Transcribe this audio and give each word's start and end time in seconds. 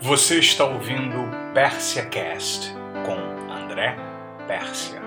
Você 0.00 0.38
está 0.38 0.64
ouvindo 0.64 1.16
Pérsia 1.54 2.04
Cast 2.06 2.72
com 3.06 3.52
André 3.52 3.96
Pérsia. 4.46 5.03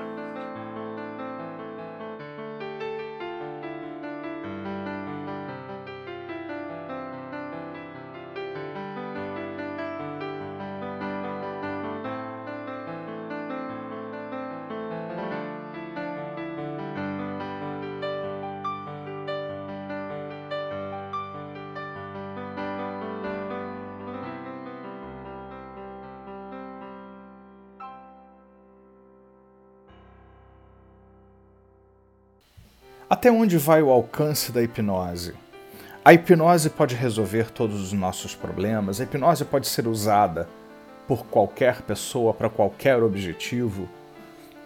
Até 33.17 33.31
onde 33.31 33.57
vai 33.57 33.81
o 33.81 33.89
alcance 33.89 34.51
da 34.51 34.61
hipnose? 34.61 35.33
A 36.05 36.13
hipnose 36.13 36.69
pode 36.69 36.93
resolver 36.93 37.49
todos 37.49 37.81
os 37.81 37.91
nossos 37.91 38.35
problemas, 38.35 39.01
a 39.01 39.05
hipnose 39.05 39.43
pode 39.43 39.67
ser 39.67 39.87
usada 39.87 40.47
por 41.07 41.25
qualquer 41.25 41.81
pessoa 41.81 42.31
para 42.31 42.47
qualquer 42.47 43.01
objetivo. 43.01 43.89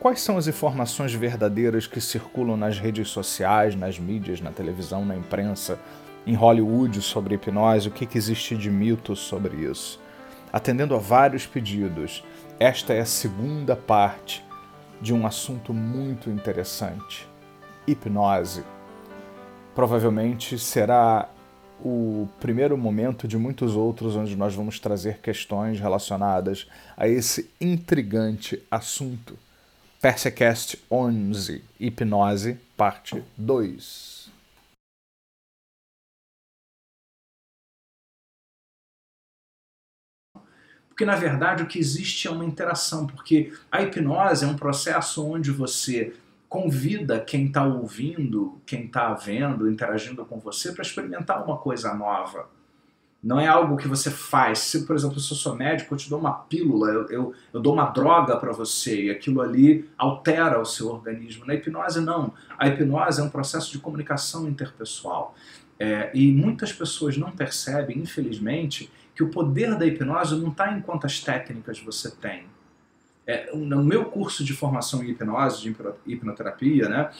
Quais 0.01 0.19
são 0.19 0.37
as 0.37 0.47
informações 0.47 1.13
verdadeiras 1.13 1.87
que 1.87 2.01
circulam 2.01 2.57
nas 2.57 2.77
redes 2.77 3.07
sociais, 3.07 3.73
nas 3.73 3.97
mídias, 3.97 4.41
na 4.41 4.51
televisão, 4.51 5.05
na 5.05 5.15
imprensa, 5.15 5.79
em 6.27 6.35
Hollywood 6.35 7.01
sobre 7.01 7.35
hipnose? 7.35 7.87
O 7.87 7.91
que, 7.91 8.05
que 8.05 8.17
existe 8.17 8.57
de 8.57 8.69
mito 8.69 9.15
sobre 9.15 9.55
isso? 9.63 9.97
Atendendo 10.51 10.93
a 10.93 10.99
vários 10.99 11.45
pedidos, 11.45 12.21
esta 12.59 12.93
é 12.93 12.99
a 12.99 13.05
segunda 13.05 13.77
parte 13.77 14.43
de 14.99 15.13
um 15.13 15.25
assunto 15.25 15.73
muito 15.73 16.29
interessante 16.29 17.30
hipnose. 17.87 18.63
Provavelmente 19.73 20.57
será 20.59 21.29
o 21.83 22.27
primeiro 22.39 22.77
momento 22.77 23.27
de 23.27 23.37
muitos 23.37 23.75
outros 23.75 24.15
onde 24.15 24.35
nós 24.35 24.53
vamos 24.53 24.79
trazer 24.79 25.19
questões 25.19 25.79
relacionadas 25.79 26.67
a 26.95 27.07
esse 27.07 27.49
intrigante 27.59 28.61
assunto. 28.69 29.37
PerseCast 30.01 30.83
11 30.89 31.63
Hipnose, 31.79 32.59
parte 32.75 33.23
2. 33.37 34.31
Porque, 40.89 41.05
na 41.05 41.15
verdade, 41.15 41.63
o 41.63 41.67
que 41.67 41.79
existe 41.79 42.27
é 42.27 42.31
uma 42.31 42.45
interação, 42.45 43.07
porque 43.07 43.53
a 43.71 43.81
hipnose 43.81 44.45
é 44.45 44.47
um 44.47 44.55
processo 44.55 45.25
onde 45.25 45.49
você 45.49 46.13
convida 46.51 47.17
quem 47.17 47.45
está 47.45 47.63
ouvindo, 47.63 48.61
quem 48.65 48.83
está 48.83 49.13
vendo, 49.13 49.71
interagindo 49.71 50.25
com 50.25 50.37
você 50.37 50.73
para 50.73 50.81
experimentar 50.81 51.41
uma 51.45 51.57
coisa 51.57 51.93
nova. 51.93 52.49
Não 53.23 53.39
é 53.39 53.47
algo 53.47 53.77
que 53.77 53.87
você 53.87 54.11
faz. 54.11 54.59
Se, 54.59 54.85
por 54.85 54.93
exemplo, 54.93 55.17
se 55.17 55.31
eu 55.31 55.37
sou 55.37 55.55
médico, 55.55 55.93
eu 55.93 55.97
te 55.97 56.09
dou 56.09 56.19
uma 56.19 56.33
pílula, 56.33 56.89
eu, 56.89 57.07
eu, 57.07 57.33
eu 57.53 57.61
dou 57.61 57.71
uma 57.73 57.85
droga 57.85 58.35
para 58.35 58.51
você 58.51 59.05
e 59.05 59.09
aquilo 59.09 59.39
ali 59.39 59.89
altera 59.97 60.59
o 60.59 60.65
seu 60.65 60.89
organismo. 60.89 61.45
Na 61.45 61.55
hipnose, 61.55 62.01
não. 62.01 62.33
A 62.57 62.67
hipnose 62.67 63.21
é 63.21 63.23
um 63.23 63.29
processo 63.29 63.71
de 63.71 63.79
comunicação 63.79 64.45
interpessoal. 64.45 65.33
É, 65.79 66.11
e 66.13 66.33
muitas 66.33 66.73
pessoas 66.73 67.15
não 67.15 67.31
percebem, 67.31 67.97
infelizmente, 67.97 68.91
que 69.15 69.23
o 69.23 69.29
poder 69.29 69.77
da 69.77 69.85
hipnose 69.85 70.35
não 70.35 70.49
está 70.49 70.77
em 70.77 70.81
quantas 70.81 71.21
técnicas 71.21 71.79
você 71.79 72.11
tem 72.11 72.43
é, 73.25 73.55
no 73.55 73.83
meu 73.83 74.05
curso 74.05 74.43
de 74.43 74.53
formação 74.53 75.03
em 75.03 75.09
hipnose, 75.09 75.61
de 75.61 75.75
hipnoterapia, 76.05 76.89
né, 76.89 77.11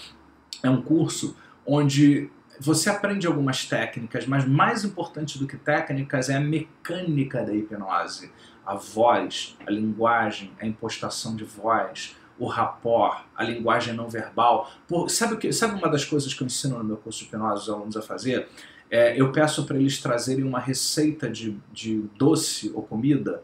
é 0.64 0.70
um 0.70 0.82
curso 0.82 1.36
onde 1.66 2.30
você 2.60 2.90
aprende 2.90 3.26
algumas 3.26 3.66
técnicas, 3.66 4.28
mas 4.28 4.46
mais 4.46 4.84
importante 4.84 5.40
do 5.40 5.48
que 5.48 5.58
técnicas 5.58 6.30
é 6.30 6.36
a 6.36 6.40
mecânica 6.40 7.44
da 7.44 7.54
hipnose. 7.54 8.32
A 8.64 8.76
voz, 8.76 9.58
a 9.66 9.72
linguagem, 9.72 10.52
a 10.60 10.66
impostação 10.68 11.36
de 11.36 11.44
voz, 11.44 12.16
o 12.38 12.46
rapport, 12.46 13.26
a 13.36 13.44
linguagem 13.44 13.96
não 13.96 14.08
verbal. 14.08 14.70
Por, 14.88 15.10
sabe, 15.10 15.34
o 15.34 15.38
que, 15.38 15.52
sabe 15.52 15.76
uma 15.76 15.90
das 15.90 16.06
coisas 16.06 16.34
que 16.34 16.44
eu 16.44 16.46
ensino 16.46 16.78
no 16.78 16.84
meu 16.84 16.98
curso 16.98 17.20
de 17.20 17.26
hipnose 17.26 17.64
os 17.64 17.70
alunos 17.70 17.98
a 17.98 18.02
fazer? 18.02 18.48
É, 18.92 19.20
eu 19.20 19.32
peço 19.32 19.66
para 19.66 19.78
eles 19.78 20.00
trazerem 20.00 20.44
uma 20.44 20.60
receita 20.60 21.30
de, 21.30 21.58
de 21.72 22.04
doce 22.18 22.72
ou 22.76 22.84
comida 22.84 23.42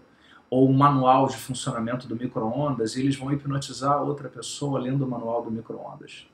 ou 0.50 0.70
um 0.70 0.74
manual 0.74 1.28
de 1.28 1.38
funcionamento 1.38 2.08
do 2.08 2.16
micro-ondas 2.16 2.96
e 2.96 3.02
eles 3.02 3.16
vão 3.16 3.32
hipnotizar 3.32 4.02
outra 4.02 4.30
pessoa 4.30 4.80
lendo 4.80 5.06
o 5.06 5.10
manual 5.10 5.44
do 5.44 5.52
micro-ondas. 5.52 6.28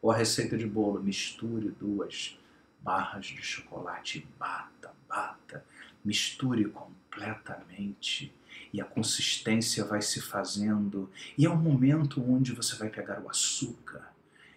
Ou 0.00 0.10
a 0.10 0.16
receita 0.16 0.56
de 0.56 0.66
bolo, 0.66 1.02
misture 1.02 1.68
duas 1.70 2.38
barras 2.80 3.26
de 3.26 3.42
chocolate 3.42 4.18
e 4.18 4.38
bata, 4.38 4.90
bata, 5.08 5.64
misture 6.04 6.64
completamente 6.64 8.32
e 8.72 8.80
a 8.80 8.84
consistência 8.84 9.84
vai 9.84 10.00
se 10.00 10.20
fazendo 10.20 11.08
e 11.36 11.46
é 11.46 11.50
um 11.50 11.56
momento 11.56 12.22
onde 12.26 12.52
você 12.52 12.74
vai 12.76 12.88
pegar 12.88 13.20
o 13.20 13.28
açúcar 13.28 14.12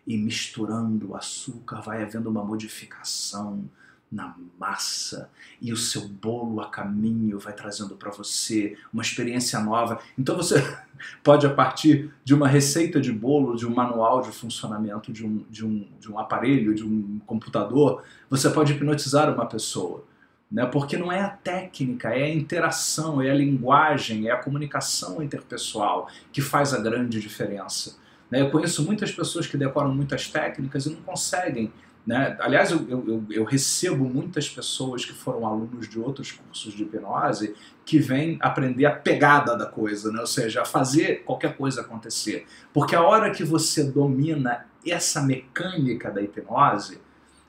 e 0.08 0.18
misturando 0.18 1.12
o 1.12 1.16
açúcar 1.16 1.82
vai 1.82 2.02
havendo 2.02 2.30
uma 2.30 2.44
modificação 2.44 3.70
na 4.12 4.36
massa 4.60 5.30
e 5.62 5.74
o 5.74 5.78
seu 5.78 6.08
bolo 6.08 6.62
a 6.62 6.70
caminho 6.70 7.40
vai 7.40 7.54
trazendo 7.54 7.96
para 7.96 8.12
você 8.12 8.78
uma 8.94 9.02
experiência 9.02 9.60
nova. 9.60 10.00
Então 10.18 10.36
você 10.36 10.56
pode, 11.24 11.46
a 11.46 11.54
partir 11.54 12.12
de 12.24 12.34
uma 12.34 12.48
receita 12.48 13.02
de 13.02 13.12
bolo, 13.12 13.56
de 13.56 13.66
um 13.66 13.74
manual 13.74 14.22
de 14.22 14.32
funcionamento 14.32 15.12
de 15.12 15.26
um, 15.26 15.46
de 15.50 15.66
um, 15.66 15.88
de 16.00 16.12
um 16.12 16.18
aparelho, 16.20 16.74
de 16.74 16.84
um 16.84 17.20
computador, 17.26 18.04
você 18.30 18.50
pode 18.50 18.74
hipnotizar 18.74 19.34
uma 19.34 19.46
pessoa. 19.46 20.04
Né? 20.52 20.66
Porque 20.66 20.96
não 20.96 21.12
é 21.12 21.22
a 21.22 21.30
técnica, 21.30 22.10
é 22.10 22.24
a 22.24 22.34
interação, 22.34 23.22
é 23.22 23.30
a 23.30 23.34
linguagem, 23.34 24.28
é 24.28 24.32
a 24.32 24.38
comunicação 24.38 25.22
interpessoal 25.22 26.08
que 26.32 26.42
faz 26.42 26.74
a 26.74 26.80
grande 26.80 27.20
diferença. 27.20 27.98
Né? 28.30 28.42
Eu 28.42 28.52
conheço 28.52 28.84
muitas 28.84 29.12
pessoas 29.12 29.48
que 29.48 29.58
decoram 29.58 29.94
muitas 29.94 30.28
técnicas 30.28 30.86
e 30.86 30.92
não 30.92 31.02
conseguem 31.02 31.74
né? 32.06 32.38
Aliás, 32.40 32.70
eu, 32.70 32.88
eu, 32.88 33.26
eu, 33.32 33.44
recebo 33.44 34.06
muitas 34.06 34.48
pessoas 34.48 35.04
que 35.04 35.14
foram 35.14 35.46
alunos 35.46 35.90
de 35.90 36.00
outros 36.00 36.32
cursos 36.32 36.72
de 36.74 36.84
hipnose 36.84 37.56
que 37.84 37.98
vêm 37.98 38.38
aprender 38.42 38.86
a 38.86 38.92
pegada 38.92 39.58
da 39.58 39.66
coisa, 39.66 40.12
né? 40.12 40.20
ou 40.20 40.28
seja, 40.28 40.62
a 40.62 40.66
fazer 40.66 41.24
qualquer 41.24 41.58
coisa 41.58 41.82
acontecer. 41.82 42.46
Porque 42.72 42.96
a 42.96 43.02
hora 43.02 43.32
que 43.32 43.44
você 43.44 43.84
domina 43.84 44.68
essa 44.86 45.20
mecânica 45.22 46.12
da 46.12 46.22
hipnose, 46.22 47.02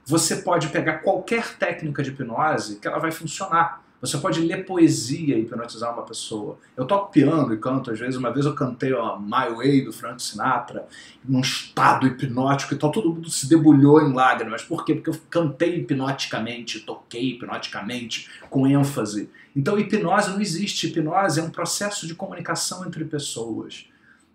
você 0.07 0.37
pode 0.37 0.69
pegar 0.69 0.99
qualquer 0.99 1.59
técnica 1.59 2.03
de 2.03 2.11
hipnose 2.11 2.77
que 2.77 2.89
ela 2.89 2.99
vai 2.99 3.13
funcionar. 3.13 3.83
Você 4.01 4.19
pode 4.19 4.41
ler 4.41 4.67
poesia 4.67 5.37
e 5.37 5.43
hipnotizar 5.43 5.93
uma 5.93 6.03
pessoa. 6.03 6.59
Eu 6.77 6.85
toco 6.85 7.11
piano 7.11 7.53
e 7.55 7.57
canto, 7.57 7.91
às 7.91 7.99
vezes, 7.99 8.17
uma 8.17 8.31
vez 8.31 8.45
eu 8.45 8.55
cantei 8.55 8.93
ó, 8.93 9.19
My 9.19 9.55
Way 9.55 9.85
do 9.85 9.93
Frank 9.93 10.23
Sinatra, 10.23 10.87
num 11.25 11.41
estado 11.41 12.07
hipnótico 12.07 12.75
e 12.75 12.77
tal, 12.77 12.93
todo 12.93 13.13
mundo 13.13 13.31
se 13.31 13.49
debulhou 13.49 14.01
em 14.03 14.13
lágrimas. 14.13 14.63
Por 14.63 14.85
quê? 14.85 14.95
Porque 14.95 15.11
eu 15.11 15.21
cantei 15.31 15.77
hipnoticamente, 15.77 16.81
toquei 16.81 17.33
hipnoticamente, 17.33 18.29
com 18.51 18.67
ênfase. 18.67 19.31
Então, 19.55 19.79
hipnose 19.79 20.31
não 20.31 20.41
existe. 20.41 20.87
Hipnose 20.87 21.41
é 21.41 21.43
um 21.43 21.51
processo 21.51 22.07
de 22.07 22.15
comunicação 22.15 22.87
entre 22.87 23.05
pessoas. 23.05 23.89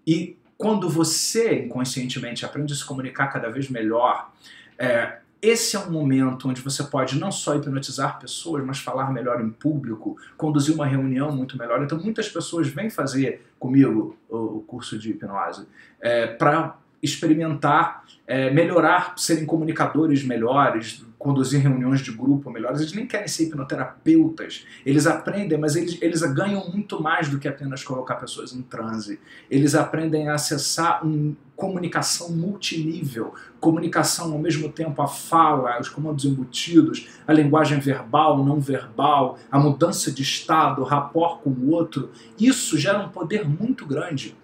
E 0.05 0.35
quando 0.57 0.89
você 0.89 1.63
inconscientemente 1.63 2.45
aprende 2.45 2.73
a 2.73 2.75
se 2.75 2.85
comunicar 2.85 3.27
cada 3.27 3.49
vez 3.49 3.69
melhor, 3.69 4.31
é, 4.77 5.20
esse 5.41 5.75
é 5.75 5.79
um 5.79 5.89
momento 5.89 6.47
onde 6.47 6.61
você 6.61 6.83
pode 6.83 7.17
não 7.19 7.31
só 7.31 7.55
hipnotizar 7.55 8.19
pessoas, 8.19 8.63
mas 8.63 8.79
falar 8.79 9.11
melhor 9.11 9.41
em 9.41 9.49
público, 9.49 10.15
conduzir 10.37 10.75
uma 10.75 10.85
reunião 10.85 11.31
muito 11.31 11.57
melhor. 11.57 11.81
Então, 11.81 11.97
muitas 11.99 12.29
pessoas 12.29 12.67
vêm 12.67 12.89
fazer 12.89 13.45
comigo 13.57 14.15
o 14.29 14.63
curso 14.67 14.99
de 14.99 15.11
hipnose 15.11 15.67
é, 15.99 16.27
para 16.27 16.77
experimentar, 17.01 18.03
é, 18.27 18.51
melhorar, 18.51 19.15
serem 19.17 19.45
comunicadores 19.45 20.23
melhores, 20.23 21.03
conduzir 21.21 21.61
reuniões 21.61 22.01
de 22.01 22.11
grupo 22.11 22.49
melhores. 22.49 22.81
Eles 22.81 22.93
nem 22.93 23.05
querem 23.05 23.27
ser 23.27 23.43
hipnoterapeutas. 23.43 24.65
Eles 24.83 25.05
aprendem, 25.05 25.57
mas 25.57 25.75
eles, 25.75 25.97
eles 26.01 26.21
ganham 26.33 26.69
muito 26.71 27.01
mais 27.01 27.29
do 27.29 27.37
que 27.37 27.47
apenas 27.47 27.83
colocar 27.83 28.15
pessoas 28.15 28.53
em 28.53 28.61
transe. 28.63 29.19
Eles 29.49 29.75
aprendem 29.75 30.29
a 30.29 30.33
acessar 30.33 31.05
uma 31.05 31.35
comunicação 31.55 32.31
multinível, 32.31 33.35
comunicação 33.59 34.33
ao 34.33 34.39
mesmo 34.39 34.69
tempo 34.69 34.99
a 34.99 35.07
fala, 35.07 35.79
os 35.79 35.89
comandos 35.89 36.25
embutidos, 36.25 37.07
a 37.27 37.31
linguagem 37.31 37.79
verbal, 37.79 38.43
não 38.43 38.59
verbal, 38.59 39.37
a 39.51 39.59
mudança 39.59 40.11
de 40.11 40.23
estado, 40.23 40.81
o 40.81 40.85
rapport 40.85 41.41
com 41.41 41.51
o 41.51 41.69
outro. 41.69 42.09
Isso 42.39 42.79
gera 42.79 42.99
um 42.99 43.09
poder 43.09 43.47
muito 43.47 43.85
grande. 43.85 44.35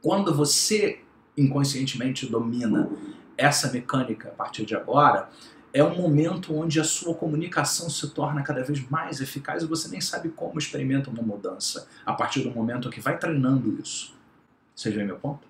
Quando 0.00 0.32
você 0.32 1.00
inconscientemente 1.36 2.26
domina 2.26 2.88
essa 3.36 3.72
mecânica 3.72 4.28
a 4.28 4.32
partir 4.32 4.64
de 4.64 4.76
agora, 4.76 5.28
é 5.72 5.82
um 5.82 5.96
momento 5.96 6.54
onde 6.54 6.78
a 6.78 6.84
sua 6.84 7.14
comunicação 7.14 7.88
se 7.88 8.10
torna 8.10 8.42
cada 8.42 8.62
vez 8.62 8.86
mais 8.88 9.20
eficaz 9.20 9.62
e 9.62 9.66
você 9.66 9.88
nem 9.88 10.00
sabe 10.00 10.28
como 10.28 10.58
experimenta 10.58 11.08
uma 11.08 11.22
mudança 11.22 11.88
a 12.04 12.12
partir 12.12 12.40
do 12.42 12.50
momento 12.50 12.90
que 12.90 13.00
vai 13.00 13.18
treinando 13.18 13.80
isso. 13.80 14.14
Você 14.74 14.90
vê 14.90 15.02
meu 15.02 15.16
ponto? 15.16 15.46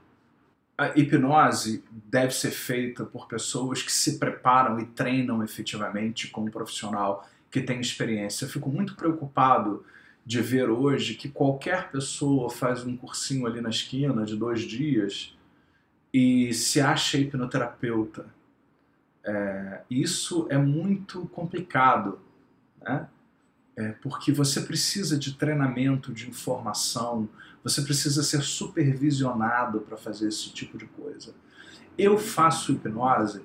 A 0.78 0.98
hipnose 0.98 1.84
deve 1.90 2.32
ser 2.32 2.50
feita 2.50 3.04
por 3.04 3.26
pessoas 3.26 3.82
que 3.82 3.92
se 3.92 4.18
preparam 4.18 4.78
e 4.80 4.86
treinam 4.86 5.42
efetivamente 5.42 6.28
com 6.28 6.42
um 6.42 6.50
profissional 6.50 7.28
que 7.50 7.60
tem 7.60 7.80
experiência. 7.80 8.44
Eu 8.44 8.48
fico 8.48 8.68
muito 8.70 8.94
preocupado 8.94 9.84
de 10.24 10.40
ver 10.40 10.70
hoje 10.70 11.14
que 11.14 11.28
qualquer 11.28 11.90
pessoa 11.90 12.48
faz 12.48 12.84
um 12.84 12.96
cursinho 12.96 13.46
ali 13.46 13.60
na 13.60 13.70
esquina 13.70 14.24
de 14.24 14.36
dois 14.36 14.62
dias 14.62 15.36
e 16.14 16.52
se 16.54 16.80
acha 16.80 17.18
hipnoterapeuta. 17.18 18.26
É, 19.24 19.82
isso 19.90 20.46
é 20.50 20.58
muito 20.58 21.26
complicado, 21.28 22.18
né? 22.80 23.08
É, 23.74 23.92
porque 23.92 24.32
você 24.32 24.60
precisa 24.60 25.18
de 25.18 25.34
treinamento, 25.34 26.12
de 26.12 26.28
informação, 26.28 27.28
você 27.64 27.80
precisa 27.80 28.22
ser 28.22 28.42
supervisionado 28.42 29.80
para 29.80 29.96
fazer 29.96 30.28
esse 30.28 30.52
tipo 30.52 30.76
de 30.76 30.86
coisa. 30.86 31.34
Eu 31.96 32.18
faço 32.18 32.72
hipnose 32.72 33.42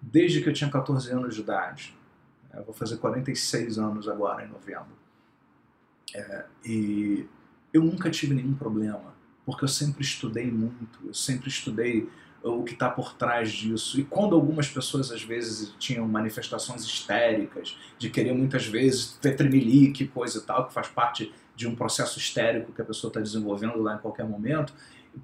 desde 0.00 0.40
que 0.40 0.48
eu 0.48 0.52
tinha 0.52 0.70
14 0.70 1.10
anos 1.10 1.34
de 1.34 1.40
idade. 1.42 1.94
Eu 2.54 2.64
vou 2.64 2.74
fazer 2.74 2.96
46 2.96 3.78
anos 3.78 4.08
agora, 4.08 4.44
em 4.44 4.48
novembro. 4.48 4.96
É, 6.14 6.46
e 6.64 7.26
eu 7.72 7.82
nunca 7.82 8.10
tive 8.10 8.34
nenhum 8.34 8.54
problema, 8.54 9.14
porque 9.44 9.64
eu 9.64 9.68
sempre 9.68 10.02
estudei 10.02 10.50
muito, 10.50 11.06
eu 11.06 11.12
sempre 11.12 11.48
estudei 11.48 12.08
o 12.42 12.62
que 12.62 12.72
está 12.72 12.88
por 12.88 13.14
trás 13.14 13.50
disso. 13.50 13.98
E 13.98 14.04
quando 14.04 14.34
algumas 14.34 14.68
pessoas 14.68 15.10
às 15.10 15.22
vezes 15.22 15.74
tinham 15.78 16.06
manifestações 16.06 16.84
histéricas, 16.84 17.76
de 17.98 18.10
querer 18.10 18.32
muitas 18.32 18.66
vezes 18.66 19.18
ter 19.20 19.36
tremelique, 19.36 20.06
coisa 20.06 20.38
e 20.38 20.42
tal, 20.42 20.66
que 20.66 20.72
faz 20.72 20.88
parte 20.88 21.32
de 21.56 21.66
um 21.66 21.74
processo 21.74 22.18
histérico 22.18 22.72
que 22.72 22.80
a 22.80 22.84
pessoa 22.84 23.08
está 23.08 23.20
desenvolvendo 23.20 23.82
lá 23.82 23.96
em 23.96 23.98
qualquer 23.98 24.24
momento, 24.24 24.72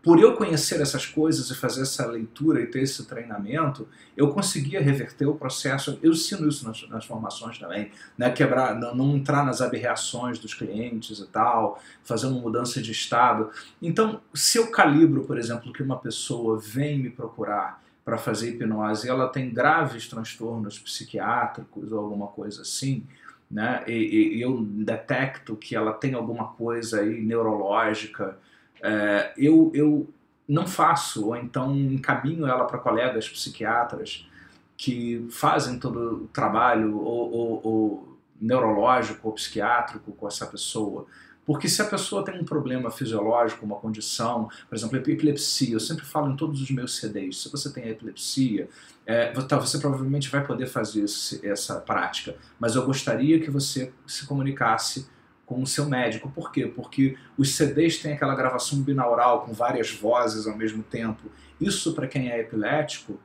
por 0.02 0.18
eu 0.18 0.34
conhecer 0.34 0.80
essas 0.80 1.06
coisas 1.06 1.50
e 1.50 1.54
fazer 1.54 1.82
essa 1.82 2.06
leitura 2.06 2.60
e 2.60 2.66
ter 2.66 2.82
esse 2.82 3.06
treinamento, 3.06 3.86
eu 4.16 4.28
conseguia 4.32 4.80
reverter 4.80 5.26
o 5.26 5.34
processo. 5.34 5.98
Eu 6.02 6.12
ensino 6.12 6.48
isso 6.48 6.66
nas, 6.66 6.88
nas 6.88 7.04
formações 7.04 7.58
também, 7.58 7.90
né? 8.16 8.30
Quebrar, 8.30 8.74
não, 8.74 8.94
não, 8.94 9.16
entrar 9.16 9.44
nas 9.44 9.60
aberrações 9.60 10.38
dos 10.38 10.54
clientes 10.54 11.18
e 11.18 11.26
tal, 11.26 11.80
fazer 12.02 12.26
uma 12.26 12.40
mudança 12.40 12.80
de 12.80 12.92
estado. 12.92 13.50
Então, 13.80 14.20
se 14.32 14.58
eu 14.58 14.70
calibro, 14.70 15.24
por 15.24 15.38
exemplo, 15.38 15.72
que 15.72 15.82
uma 15.82 15.98
pessoa 15.98 16.58
vem 16.58 16.98
me 16.98 17.10
procurar 17.10 17.82
para 18.04 18.18
fazer 18.18 18.50
hipnose 18.50 19.06
e 19.06 19.10
ela 19.10 19.28
tem 19.28 19.52
graves 19.52 20.08
transtornos 20.08 20.78
psiquiátricos 20.78 21.90
ou 21.90 21.98
alguma 21.98 22.26
coisa 22.28 22.62
assim, 22.62 23.04
né? 23.50 23.84
E, 23.86 24.36
e 24.36 24.42
eu 24.42 24.62
detecto 24.62 25.56
que 25.56 25.76
ela 25.76 25.92
tem 25.92 26.14
alguma 26.14 26.48
coisa 26.48 27.00
aí 27.00 27.20
neurológica 27.20 28.38
é, 28.84 29.32
eu, 29.36 29.72
eu 29.74 30.06
não 30.46 30.66
faço, 30.66 31.28
ou 31.28 31.36
então 31.36 31.74
encaminho 31.74 32.46
ela 32.46 32.66
para 32.66 32.78
colegas 32.78 33.26
psiquiatras 33.26 34.28
que 34.76 35.26
fazem 35.30 35.78
todo 35.78 36.24
o 36.24 36.28
trabalho 36.28 36.98
ou, 36.98 37.32
ou, 37.32 37.60
ou 37.64 38.18
neurológico 38.38 39.28
ou 39.28 39.34
psiquiátrico 39.34 40.12
com 40.12 40.28
essa 40.28 40.46
pessoa. 40.46 41.06
Porque 41.46 41.68
se 41.68 41.80
a 41.80 41.84
pessoa 41.84 42.24
tem 42.24 42.40
um 42.40 42.44
problema 42.44 42.90
fisiológico, 42.90 43.64
uma 43.64 43.76
condição, 43.76 44.48
por 44.68 44.76
exemplo, 44.76 44.96
epilepsia, 44.98 45.74
eu 45.74 45.80
sempre 45.80 46.04
falo 46.04 46.30
em 46.30 46.36
todos 46.36 46.60
os 46.60 46.70
meus 46.70 46.96
CDs, 46.96 47.42
se 47.42 47.50
você 47.50 47.70
tem 47.70 47.88
epilepsia, 47.88 48.68
é, 49.06 49.32
você 49.32 49.78
provavelmente 49.78 50.30
vai 50.30 50.44
poder 50.44 50.66
fazer 50.66 51.04
esse, 51.04 51.46
essa 51.46 51.80
prática, 51.80 52.36
mas 52.58 52.74
eu 52.74 52.84
gostaria 52.84 53.40
que 53.40 53.50
você 53.50 53.92
se 54.06 54.26
comunicasse 54.26 55.06
com 55.54 55.62
o 55.62 55.66
seu 55.66 55.86
médico. 55.86 56.30
Por 56.30 56.50
quê? 56.50 56.66
Porque 56.66 57.16
os 57.38 57.54
CDs 57.54 57.98
têm 57.98 58.14
aquela 58.14 58.34
gravação 58.34 58.80
binaural 58.80 59.42
com 59.42 59.52
várias 59.52 59.92
vozes 59.92 60.46
ao 60.46 60.56
mesmo 60.56 60.82
tempo. 60.82 61.30
Isso, 61.60 61.94
para 61.94 62.08
quem 62.08 62.30
é 62.30 62.40
epilético, 62.40 63.18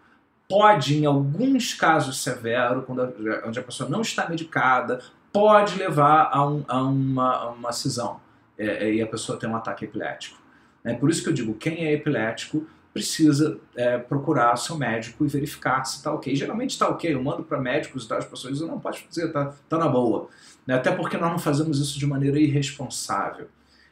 pode, 0.48 0.96
em 0.96 1.06
alguns 1.06 1.74
casos 1.74 2.22
severos, 2.22 2.86
quando 2.86 3.02
a, 3.02 3.48
onde 3.48 3.60
a 3.60 3.64
pessoa 3.64 3.90
não 3.90 4.02
está 4.02 4.30
medicada, 4.30 5.00
pode 5.34 5.78
levar 5.78 6.30
a, 6.32 6.48
um, 6.48 6.64
a, 6.68 6.84
uma, 6.84 7.36
a 7.36 7.50
uma 7.50 7.72
cisão 7.72 8.20
é, 8.58 8.88
é, 8.88 8.94
e 8.94 9.02
a 9.02 9.08
pessoa 9.08 9.40
tem 9.40 9.50
um 9.50 9.56
ataque 9.56 9.86
epilético. 9.86 10.38
É 10.84 10.94
por 10.94 11.10
isso 11.10 11.24
que 11.24 11.30
eu 11.30 11.34
digo, 11.34 11.54
quem 11.56 11.86
é 11.86 11.94
epilético 11.94 12.66
precisa 13.00 13.58
é, 13.78 13.98
procurar 13.98 14.58
seu 14.58 14.78
médico 14.78 15.24
e 15.24 15.28
verificar 15.30 15.86
se 15.86 15.98
está 15.98 16.14
ok. 16.14 16.36
Geralmente 16.36 16.72
está 16.72 16.90
ok, 16.90 17.14
eu 17.14 17.24
mando 17.24 17.44
para 17.44 17.58
médicos 17.58 18.04
e 18.04 18.08
tal, 18.10 18.18
as 18.18 18.26
pessoas 18.26 18.54
dizem, 18.54 18.68
não, 18.68 18.78
pode 18.78 19.00
fazer, 19.00 19.28
está 19.28 19.54
tá 19.70 19.78
na 19.78 19.88
boa. 19.88 20.28
Né? 20.68 20.76
Até 20.76 20.92
porque 20.92 21.18
nós 21.18 21.32
não 21.32 21.40
fazemos 21.40 21.80
isso 21.80 21.98
de 21.98 22.06
maneira 22.06 22.38
irresponsável. 22.38 23.48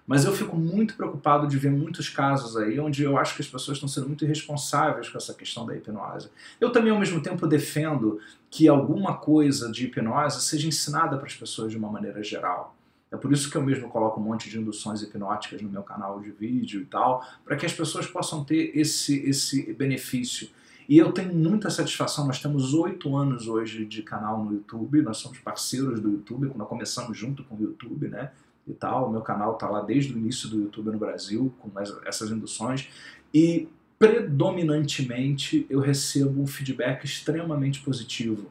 Mas 0.06 0.26
eu 0.26 0.34
fico 0.34 0.56
muito 0.56 0.96
preocupado 0.96 1.48
de 1.48 1.58
ver 1.58 1.72
muitos 1.72 2.10
casos 2.10 2.56
aí 2.56 2.80
onde 2.80 3.04
eu 3.04 3.18
acho 3.18 3.36
que 3.36 3.42
as 3.42 3.48
pessoas 3.48 3.78
estão 3.78 3.90
sendo 3.90 4.08
muito 4.08 4.24
irresponsáveis 4.24 5.10
com 5.10 5.18
essa 5.18 5.34
questão 5.34 5.66
da 5.66 5.76
hipnose. 5.76 6.30
Eu 6.60 6.72
também, 6.72 6.92
ao 6.92 7.00
mesmo 7.00 7.22
tempo, 7.22 7.48
defendo 7.48 8.20
que 8.50 8.68
alguma 8.68 9.18
coisa 9.18 9.72
de 9.72 9.86
hipnose 9.86 10.42
seja 10.42 10.68
ensinada 10.68 11.18
para 11.18 11.28
as 11.28 11.36
pessoas 11.36 11.72
de 11.72 11.78
uma 11.78 11.90
maneira 11.90 12.24
geral. 12.24 12.77
É 13.12 13.16
por 13.16 13.32
isso 13.32 13.50
que 13.50 13.56
eu 13.56 13.64
mesmo 13.64 13.88
coloco 13.88 14.20
um 14.20 14.24
monte 14.24 14.50
de 14.50 14.60
induções 14.60 15.02
hipnóticas 15.02 15.62
no 15.62 15.70
meu 15.70 15.84
canal 15.84 16.20
de 16.20 16.30
vídeo 16.32 16.82
e 16.82 16.86
tal, 16.86 17.26
para 17.46 17.56
que 17.56 17.66
as 17.66 17.74
pessoas 17.74 18.06
possam 18.06 18.44
ter 18.44 18.72
esse, 18.78 19.20
esse 19.28 19.74
benefício. 19.74 20.50
E 20.90 20.98
eu 20.98 21.12
tenho 21.12 21.34
muita 21.34 21.70
satisfação, 21.70 22.26
nós 22.26 22.42
temos 22.42 22.74
oito 22.74 23.16
anos 23.16 23.48
hoje 23.48 23.86
de 23.86 24.02
canal 24.02 24.44
no 24.44 24.54
YouTube, 24.54 25.02
nós 25.02 25.18
somos 25.18 25.38
parceiros 25.40 26.00
do 26.00 26.12
YouTube, 26.12 26.52
nós 26.56 26.68
começamos 26.68 27.18
junto 27.18 27.44
com 27.44 27.56
o 27.56 27.62
YouTube, 27.62 28.08
né? 28.08 28.32
E 28.66 28.74
tal, 28.74 29.08
o 29.08 29.12
meu 29.12 29.22
canal 29.22 29.54
está 29.54 29.70
lá 29.70 29.82
desde 29.82 30.14
o 30.14 30.18
início 30.18 30.50
do 30.50 30.62
YouTube 30.62 30.92
no 30.92 30.98
Brasil, 30.98 31.54
com 31.60 31.72
essas 32.06 32.30
induções, 32.32 32.90
e 33.34 33.68
predominantemente 34.00 35.66
eu 35.70 35.80
recebo 35.80 36.42
um 36.42 36.48
feedback 36.48 37.04
extremamente 37.04 37.82
positivo 37.82 38.50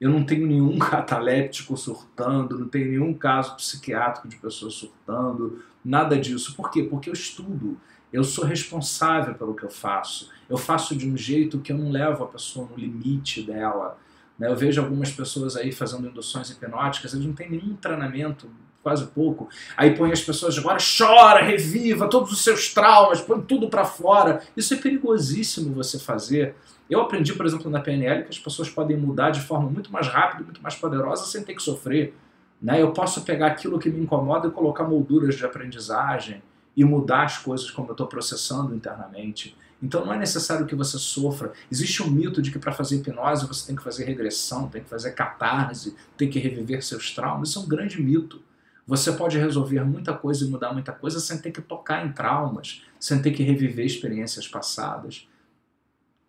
eu 0.00 0.10
não 0.10 0.24
tenho 0.24 0.46
nenhum 0.46 0.76
cataléptico 0.80 1.76
surtando, 1.76 2.58
não 2.58 2.68
tenho 2.68 2.90
nenhum 2.90 3.14
caso 3.14 3.56
psiquiátrico 3.56 4.28
de 4.28 4.36
pessoas 4.36 4.74
surtando, 4.74 5.62
nada 5.84 6.18
disso. 6.18 6.54
Por 6.54 6.70
quê? 6.70 6.82
Porque 6.82 7.08
eu 7.08 7.14
estudo. 7.14 7.78
Eu 8.12 8.22
sou 8.22 8.44
responsável 8.44 9.34
pelo 9.34 9.54
que 9.54 9.64
eu 9.64 9.70
faço. 9.70 10.30
Eu 10.48 10.56
faço 10.56 10.94
de 10.94 11.08
um 11.08 11.16
jeito 11.16 11.58
que 11.58 11.72
eu 11.72 11.78
não 11.78 11.90
levo 11.90 12.22
a 12.22 12.28
pessoa 12.28 12.68
no 12.70 12.76
limite 12.76 13.42
dela. 13.42 13.98
Né? 14.38 14.48
Eu 14.48 14.56
vejo 14.56 14.80
algumas 14.80 15.10
pessoas 15.10 15.56
aí 15.56 15.72
fazendo 15.72 16.06
induções 16.06 16.50
hipnóticas, 16.50 17.12
eles 17.12 17.26
não 17.26 17.34
têm 17.34 17.50
nenhum 17.50 17.74
treinamento, 17.74 18.48
quase 18.84 19.06
pouco. 19.06 19.48
Aí 19.76 19.96
põe 19.96 20.12
as 20.12 20.20
pessoas 20.20 20.56
agora, 20.58 20.78
chora, 20.78 21.42
reviva 21.42 22.06
todos 22.06 22.30
os 22.30 22.44
seus 22.44 22.72
traumas, 22.72 23.20
põe 23.20 23.40
tudo 23.40 23.68
para 23.68 23.84
fora. 23.84 24.42
Isso 24.54 24.74
é 24.74 24.76
perigosíssimo 24.76 25.74
você 25.74 25.98
fazer. 25.98 26.54
Eu 26.88 27.00
aprendi, 27.00 27.32
por 27.32 27.46
exemplo, 27.46 27.70
na 27.70 27.80
PNL 27.80 28.24
que 28.24 28.30
as 28.30 28.38
pessoas 28.38 28.68
podem 28.68 28.96
mudar 28.96 29.30
de 29.30 29.40
forma 29.40 29.68
muito 29.68 29.90
mais 29.90 30.06
rápida, 30.06 30.44
muito 30.44 30.62
mais 30.62 30.76
poderosa, 30.76 31.24
sem 31.24 31.42
ter 31.42 31.54
que 31.54 31.62
sofrer. 31.62 32.14
Né? 32.60 32.80
Eu 32.80 32.92
posso 32.92 33.22
pegar 33.22 33.46
aquilo 33.46 33.78
que 33.78 33.88
me 33.88 34.02
incomoda 34.02 34.48
e 34.48 34.50
colocar 34.50 34.84
molduras 34.84 35.34
de 35.34 35.44
aprendizagem 35.44 36.42
e 36.76 36.84
mudar 36.84 37.24
as 37.24 37.38
coisas 37.38 37.70
como 37.70 37.88
eu 37.88 37.92
estou 37.92 38.06
processando 38.06 38.74
internamente. 38.74 39.56
Então 39.82 40.04
não 40.04 40.14
é 40.14 40.18
necessário 40.18 40.66
que 40.66 40.74
você 40.74 40.98
sofra. 40.98 41.52
Existe 41.70 42.02
um 42.02 42.10
mito 42.10 42.40
de 42.40 42.50
que 42.50 42.58
para 42.58 42.72
fazer 42.72 42.96
hipnose 42.96 43.46
você 43.46 43.66
tem 43.66 43.76
que 43.76 43.82
fazer 43.82 44.04
regressão, 44.04 44.68
tem 44.68 44.82
que 44.82 44.88
fazer 44.88 45.12
catarse, 45.12 45.94
tem 46.16 46.28
que 46.28 46.38
reviver 46.38 46.82
seus 46.82 47.10
traumas. 47.14 47.50
Isso 47.50 47.58
é 47.58 47.62
um 47.62 47.68
grande 47.68 48.02
mito. 48.02 48.42
Você 48.86 49.12
pode 49.12 49.38
resolver 49.38 49.82
muita 49.84 50.12
coisa 50.12 50.44
e 50.44 50.48
mudar 50.48 50.72
muita 50.72 50.92
coisa 50.92 51.18
sem 51.18 51.38
ter 51.38 51.50
que 51.50 51.62
tocar 51.62 52.06
em 52.06 52.12
traumas, 52.12 52.82
sem 53.00 53.20
ter 53.20 53.30
que 53.30 53.42
reviver 53.42 53.86
experiências 53.86 54.46
passadas. 54.46 55.26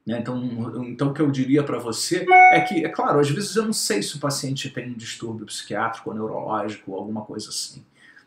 Né? 0.05 0.19
Então, 0.19 0.85
então, 0.85 1.09
o 1.09 1.13
que 1.13 1.21
eu 1.21 1.31
diria 1.31 1.63
para 1.63 1.79
você 1.79 2.25
é 2.53 2.61
que, 2.61 2.85
é 2.85 2.89
claro, 2.89 3.19
às 3.19 3.29
vezes 3.29 3.55
eu 3.55 3.65
não 3.65 3.73
sei 3.73 4.01
se 4.01 4.15
o 4.15 4.19
paciente 4.19 4.69
tem 4.69 4.91
um 4.91 4.93
distúrbio 4.93 5.45
psiquiátrico 5.47 6.09
ou 6.09 6.15
neurológico 6.15 6.91
ou 6.91 6.97
alguma 6.97 7.21
coisa 7.23 7.49
assim, 7.49 7.83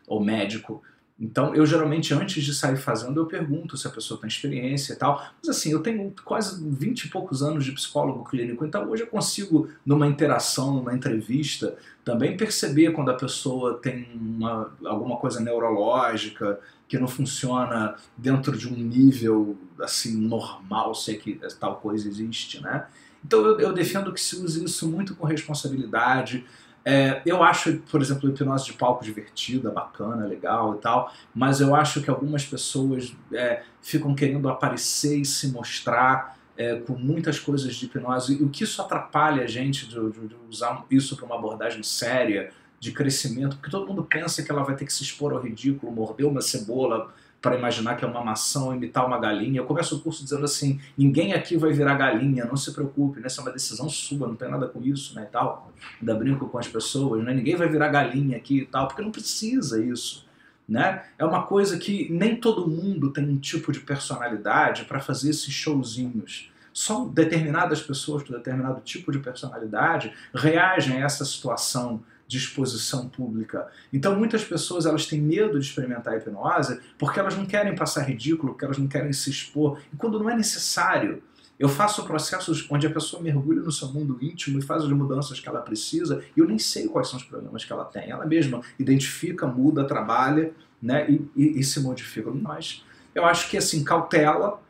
ou 0.07 0.23
médico. 0.23 0.83
Então, 1.19 1.53
eu 1.53 1.65
geralmente, 1.65 2.13
antes 2.13 2.41
de 2.43 2.53
sair 2.53 2.77
fazendo, 2.77 3.19
eu 3.19 3.25
pergunto 3.25 3.75
se 3.75 3.85
a 3.85 3.89
pessoa 3.89 4.19
tem 4.19 4.29
experiência 4.29 4.93
e 4.93 4.95
tal. 4.95 5.21
Mas 5.41 5.57
assim, 5.57 5.71
eu 5.71 5.81
tenho 5.81 6.13
quase 6.23 6.63
20 6.63 7.03
e 7.03 7.09
poucos 7.09 7.43
anos 7.43 7.65
de 7.65 7.73
psicólogo 7.73 8.23
clínico, 8.23 8.65
então 8.65 8.89
hoje 8.89 9.03
eu 9.03 9.07
consigo, 9.07 9.67
numa 9.85 10.07
interação, 10.07 10.73
numa 10.73 10.93
entrevista, 10.93 11.75
também 12.05 12.37
perceber 12.37 12.91
quando 12.91 13.11
a 13.11 13.15
pessoa 13.15 13.79
tem 13.79 14.07
uma, 14.15 14.73
alguma 14.85 15.17
coisa 15.17 15.41
neurológica 15.41 16.57
que 16.87 16.97
não 16.97 17.07
funciona 17.07 17.95
dentro 18.17 18.57
de 18.57 18.67
um 18.67 18.75
nível 18.75 19.57
assim 19.81 20.15
normal, 20.15 20.95
sei 20.95 21.17
que 21.17 21.39
tal 21.59 21.75
coisa 21.75 22.07
existe, 22.07 22.61
né? 22.61 22.87
Então 23.23 23.45
eu, 23.45 23.59
eu 23.59 23.73
defendo 23.73 24.13
que 24.13 24.21
se 24.21 24.37
use 24.37 24.63
isso 24.63 24.87
muito 24.87 25.13
com 25.15 25.27
responsabilidade, 25.27 26.45
é, 26.85 27.21
eu 27.25 27.43
acho, 27.43 27.77
por 27.91 28.01
exemplo, 28.01 28.29
hipnose 28.29 28.65
de 28.65 28.73
palco 28.73 29.03
divertida, 29.03 29.69
bacana, 29.69 30.25
legal 30.25 30.75
e 30.75 30.77
tal, 30.77 31.13
mas 31.33 31.59
eu 31.61 31.75
acho 31.75 32.01
que 32.01 32.09
algumas 32.09 32.45
pessoas 32.45 33.15
é, 33.33 33.63
ficam 33.81 34.15
querendo 34.15 34.49
aparecer 34.49 35.19
e 35.19 35.25
se 35.25 35.49
mostrar 35.49 36.37
é, 36.57 36.75
com 36.75 36.93
muitas 36.93 37.39
coisas 37.39 37.75
de 37.75 37.85
hipnose. 37.85 38.39
E 38.39 38.43
o 38.43 38.49
que 38.49 38.63
isso 38.63 38.81
atrapalha 38.81 39.43
a 39.43 39.47
gente 39.47 39.87
de, 39.87 39.95
de, 40.11 40.27
de 40.27 40.35
usar 40.49 40.85
isso 40.89 41.15
para 41.15 41.25
uma 41.25 41.35
abordagem 41.35 41.83
séria, 41.83 42.51
de 42.79 42.93
crescimento, 42.93 43.57
porque 43.57 43.69
todo 43.69 43.85
mundo 43.85 44.03
pensa 44.05 44.41
que 44.41 44.49
ela 44.49 44.63
vai 44.63 44.75
ter 44.75 44.85
que 44.85 44.93
se 44.93 45.03
expor 45.03 45.33
ao 45.33 45.41
ridículo, 45.41 45.91
morder 45.91 46.25
uma 46.25 46.41
cebola 46.41 47.13
para 47.41 47.55
imaginar 47.55 47.95
que 47.95 48.03
é 48.03 48.07
uma 48.07 48.23
maçã, 48.23 48.75
imitar 48.75 49.05
uma 49.05 49.17
galinha. 49.17 49.59
Eu 49.59 49.65
começo 49.65 49.95
o 49.95 50.01
curso 50.01 50.23
dizendo 50.23 50.45
assim: 50.45 50.79
ninguém 50.97 51.33
aqui 51.33 51.57
vai 51.57 51.71
virar 51.71 51.95
galinha, 51.95 52.45
não 52.45 52.57
se 52.57 52.73
preocupe, 52.73 53.19
né? 53.19 53.27
essa 53.27 53.41
é 53.41 53.43
uma 53.43 53.51
decisão 53.51 53.89
sua, 53.89 54.27
não 54.27 54.35
tem 54.35 54.49
nada 54.49 54.67
com 54.67 54.81
isso, 54.81 55.15
né? 55.15 55.23
E 55.23 55.31
tal. 55.31 55.71
Ainda 55.99 56.15
brinco 56.15 56.47
com 56.49 56.57
as 56.57 56.67
pessoas, 56.67 57.23
né? 57.23 57.33
Ninguém 57.33 57.55
vai 57.55 57.67
virar 57.67 57.87
galinha 57.89 58.37
aqui 58.37 58.59
e 58.59 58.65
tal, 58.65 58.87
porque 58.87 59.01
não 59.01 59.11
precisa 59.11 59.83
isso. 59.83 60.27
Né? 60.67 61.03
É 61.17 61.25
uma 61.25 61.47
coisa 61.47 61.79
que 61.79 62.07
nem 62.11 62.35
todo 62.35 62.67
mundo 62.67 63.09
tem 63.09 63.27
um 63.27 63.39
tipo 63.39 63.71
de 63.71 63.79
personalidade 63.79 64.85
para 64.85 64.99
fazer 64.99 65.31
esses 65.31 65.51
showzinhos. 65.51 66.51
Só 66.71 67.05
determinadas 67.05 67.81
pessoas 67.81 68.21
com 68.21 68.31
determinado 68.33 68.79
tipo 68.81 69.11
de 69.11 69.17
personalidade 69.17 70.13
reagem 70.31 71.01
a 71.01 71.05
essa 71.05 71.25
situação 71.25 72.03
de 72.29 72.37
exposição 72.37 73.09
pública. 73.09 73.67
Então 73.91 74.15
muitas 74.15 74.43
pessoas 74.43 74.85
elas 74.85 75.07
têm 75.07 75.19
medo 75.19 75.59
de 75.59 75.65
experimentar 75.65 76.13
a 76.13 76.17
hipnose 76.17 76.79
porque 76.95 77.19
elas 77.19 77.35
não 77.35 77.43
querem 77.43 77.75
passar 77.75 78.03
ridículo, 78.03 78.53
porque 78.53 78.63
elas 78.63 78.77
não 78.77 78.87
querem 78.87 79.11
se 79.11 79.31
expor, 79.31 79.79
e 79.91 79.97
quando 79.97 80.19
não 80.19 80.29
é 80.29 80.35
necessário. 80.35 81.23
Eu 81.57 81.67
faço 81.67 82.05
processos 82.05 82.65
onde 82.69 82.87
a 82.87 82.89
pessoa 82.89 83.21
mergulha 83.21 83.61
no 83.61 83.71
seu 83.71 83.89
mundo 83.89 84.17
íntimo 84.21 84.59
e 84.59 84.61
faz 84.61 84.83
as 84.83 84.91
mudanças 84.91 85.41
que 85.41 85.49
ela 85.49 85.59
precisa, 85.59 86.23
e 86.37 86.39
eu 86.39 86.47
nem 86.47 86.57
sei 86.57 86.87
quais 86.87 87.09
são 87.09 87.17
os 87.17 87.25
problemas 87.25 87.65
que 87.65 87.73
ela 87.73 87.83
tem. 87.83 88.11
Ela 88.11 88.25
mesma 88.25 88.61
identifica, 88.77 89.45
muda, 89.45 89.83
trabalha 89.83 90.53
né, 90.81 91.09
e, 91.09 91.27
e, 91.35 91.59
e 91.59 91.63
se 91.63 91.81
modifica. 91.81 92.31
Mas 92.31 92.85
eu 93.13 93.25
acho 93.25 93.49
que 93.49 93.57
assim, 93.57 93.83
cautela, 93.83 94.61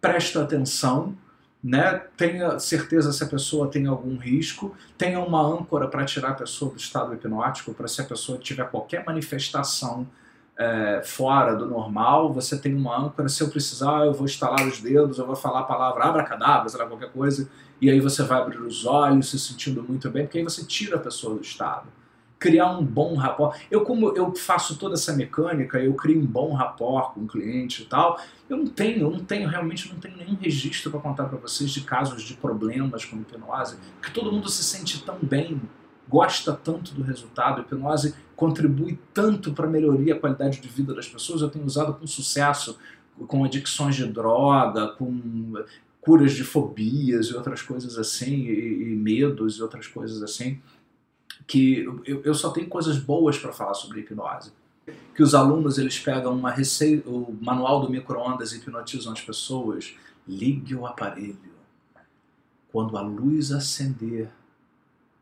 presta 0.00 0.42
atenção, 0.42 1.16
né? 1.62 2.02
tenha 2.16 2.58
certeza 2.58 3.12
se 3.12 3.24
a 3.24 3.26
pessoa 3.26 3.68
tem 3.68 3.86
algum 3.86 4.16
risco, 4.16 4.74
tenha 4.96 5.20
uma 5.20 5.40
âncora 5.40 5.88
para 5.88 6.04
tirar 6.04 6.30
a 6.30 6.34
pessoa 6.34 6.70
do 6.70 6.76
estado 6.76 7.14
hipnótico, 7.14 7.74
para 7.74 7.88
se 7.88 8.00
a 8.00 8.04
pessoa 8.04 8.38
tiver 8.38 8.68
qualquer 8.70 9.04
manifestação 9.04 10.06
é, 10.58 11.02
fora 11.04 11.54
do 11.54 11.66
normal, 11.66 12.32
você 12.32 12.58
tem 12.58 12.74
uma 12.74 12.98
âncora, 12.98 13.28
se 13.28 13.42
eu 13.42 13.48
precisar 13.48 14.06
eu 14.06 14.12
vou 14.12 14.26
estalar 14.26 14.66
os 14.66 14.80
dedos, 14.80 15.18
eu 15.18 15.26
vou 15.26 15.36
falar 15.36 15.60
a 15.60 15.64
palavra 15.64 16.04
abracadabra, 16.04 16.68
sei 16.68 16.80
lá, 16.80 16.86
qualquer 16.86 17.10
coisa, 17.10 17.48
e 17.80 17.90
aí 17.90 18.00
você 18.00 18.22
vai 18.22 18.40
abrir 18.40 18.58
os 18.58 18.86
olhos 18.86 19.30
se 19.30 19.38
sentindo 19.38 19.82
muito 19.82 20.10
bem, 20.10 20.24
porque 20.24 20.38
aí 20.38 20.44
você 20.44 20.64
tira 20.64 20.96
a 20.96 21.00
pessoa 21.00 21.34
do 21.34 21.42
estado 21.42 21.86
criar 22.46 22.70
um 22.70 22.84
bom 22.84 23.16
rapport. 23.16 23.58
Eu, 23.68 23.80
como 23.80 24.16
eu 24.16 24.32
faço 24.32 24.76
toda 24.76 24.94
essa 24.94 25.12
mecânica, 25.12 25.80
eu 25.80 25.94
crio 25.94 26.20
um 26.20 26.24
bom 26.24 26.54
rapport 26.54 27.12
com 27.12 27.22
o 27.22 27.26
cliente 27.26 27.82
e 27.82 27.86
tal, 27.86 28.20
eu 28.48 28.56
não 28.56 28.68
tenho, 28.68 29.00
eu 29.00 29.10
não 29.10 29.18
tenho, 29.18 29.48
realmente 29.48 29.92
não 29.92 29.98
tenho 29.98 30.16
nenhum 30.16 30.36
registro 30.36 30.92
para 30.92 31.00
contar 31.00 31.24
para 31.24 31.38
vocês 31.38 31.72
de 31.72 31.80
casos 31.80 32.22
de 32.22 32.34
problemas 32.34 33.04
com 33.04 33.16
hipnose, 33.16 33.78
que 34.00 34.12
todo 34.12 34.30
mundo 34.30 34.48
se 34.48 34.62
sente 34.62 35.02
tão 35.02 35.18
bem, 35.20 35.60
gosta 36.08 36.52
tanto 36.52 36.94
do 36.94 37.02
resultado, 37.02 37.58
a 37.58 37.64
hipnose 37.64 38.14
contribui 38.36 38.96
tanto 39.12 39.52
para 39.52 39.66
melhoria 39.66 40.14
a 40.14 40.18
qualidade 40.18 40.60
de 40.60 40.68
vida 40.68 40.94
das 40.94 41.08
pessoas, 41.08 41.42
eu 41.42 41.50
tenho 41.50 41.64
usado 41.64 41.94
com 41.94 42.06
sucesso, 42.06 42.78
com 43.26 43.44
adicções 43.44 43.96
de 43.96 44.06
droga, 44.06 44.86
com 44.88 45.64
curas 46.00 46.32
de 46.32 46.44
fobias 46.44 47.26
e 47.26 47.34
outras 47.34 47.60
coisas 47.60 47.98
assim, 47.98 48.46
e, 48.46 48.92
e 48.92 48.94
medos 48.94 49.58
e 49.58 49.62
outras 49.62 49.88
coisas 49.88 50.22
assim 50.22 50.60
que 51.46 51.80
eu, 52.04 52.22
eu 52.24 52.34
só 52.34 52.50
tenho 52.50 52.68
coisas 52.68 52.98
boas 52.98 53.38
para 53.38 53.52
falar 53.52 53.74
sobre 53.74 54.00
hipnose. 54.00 54.52
Que 55.14 55.22
os 55.22 55.34
alunos 55.34 55.78
eles 55.78 55.98
pegam 55.98 56.34
uma 56.34 56.50
receita, 56.50 57.08
o 57.08 57.36
manual 57.40 57.80
do 57.80 57.90
micro-ondas 57.90 58.52
e 58.52 58.58
hipnotizam 58.58 59.12
as 59.12 59.20
pessoas. 59.20 59.94
Ligue 60.26 60.74
o 60.74 60.86
aparelho. 60.86 61.56
Quando 62.72 62.96
a 62.98 63.00
luz 63.00 63.52
acender, 63.52 64.28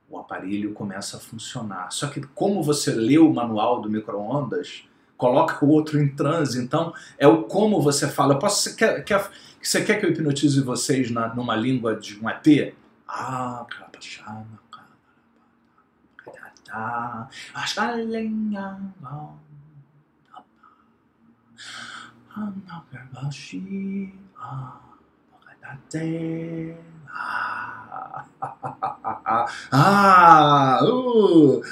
o 0.08 0.18
aparelho 0.18 0.72
começa 0.72 1.16
a 1.16 1.20
funcionar. 1.20 1.90
Só 1.92 2.08
que 2.08 2.20
como 2.34 2.62
você 2.62 2.92
leu 2.92 3.28
o 3.28 3.34
manual 3.34 3.80
do 3.80 3.88
micro-ondas, 3.88 4.84
coloca 5.16 5.64
o 5.64 5.68
outro 5.68 6.00
em 6.00 6.08
transe. 6.08 6.60
Então, 6.60 6.92
é 7.18 7.28
o 7.28 7.44
como 7.44 7.80
você 7.80 8.08
fala. 8.08 8.38
Posso, 8.38 8.62
você, 8.62 8.74
quer, 8.74 9.04
quer, 9.04 9.30
você 9.62 9.84
quer 9.84 10.00
que 10.00 10.06
eu 10.06 10.10
hipnotize 10.10 10.60
vocês 10.60 11.10
na, 11.10 11.34
numa 11.34 11.54
língua 11.54 11.94
de 11.94 12.18
um 12.18 12.28
ET? 12.28 12.74
Ah, 13.06 13.66
capachana. 13.68 14.64
Ah, 16.76 17.28
ah, 29.70 30.80
uh, 30.82 31.62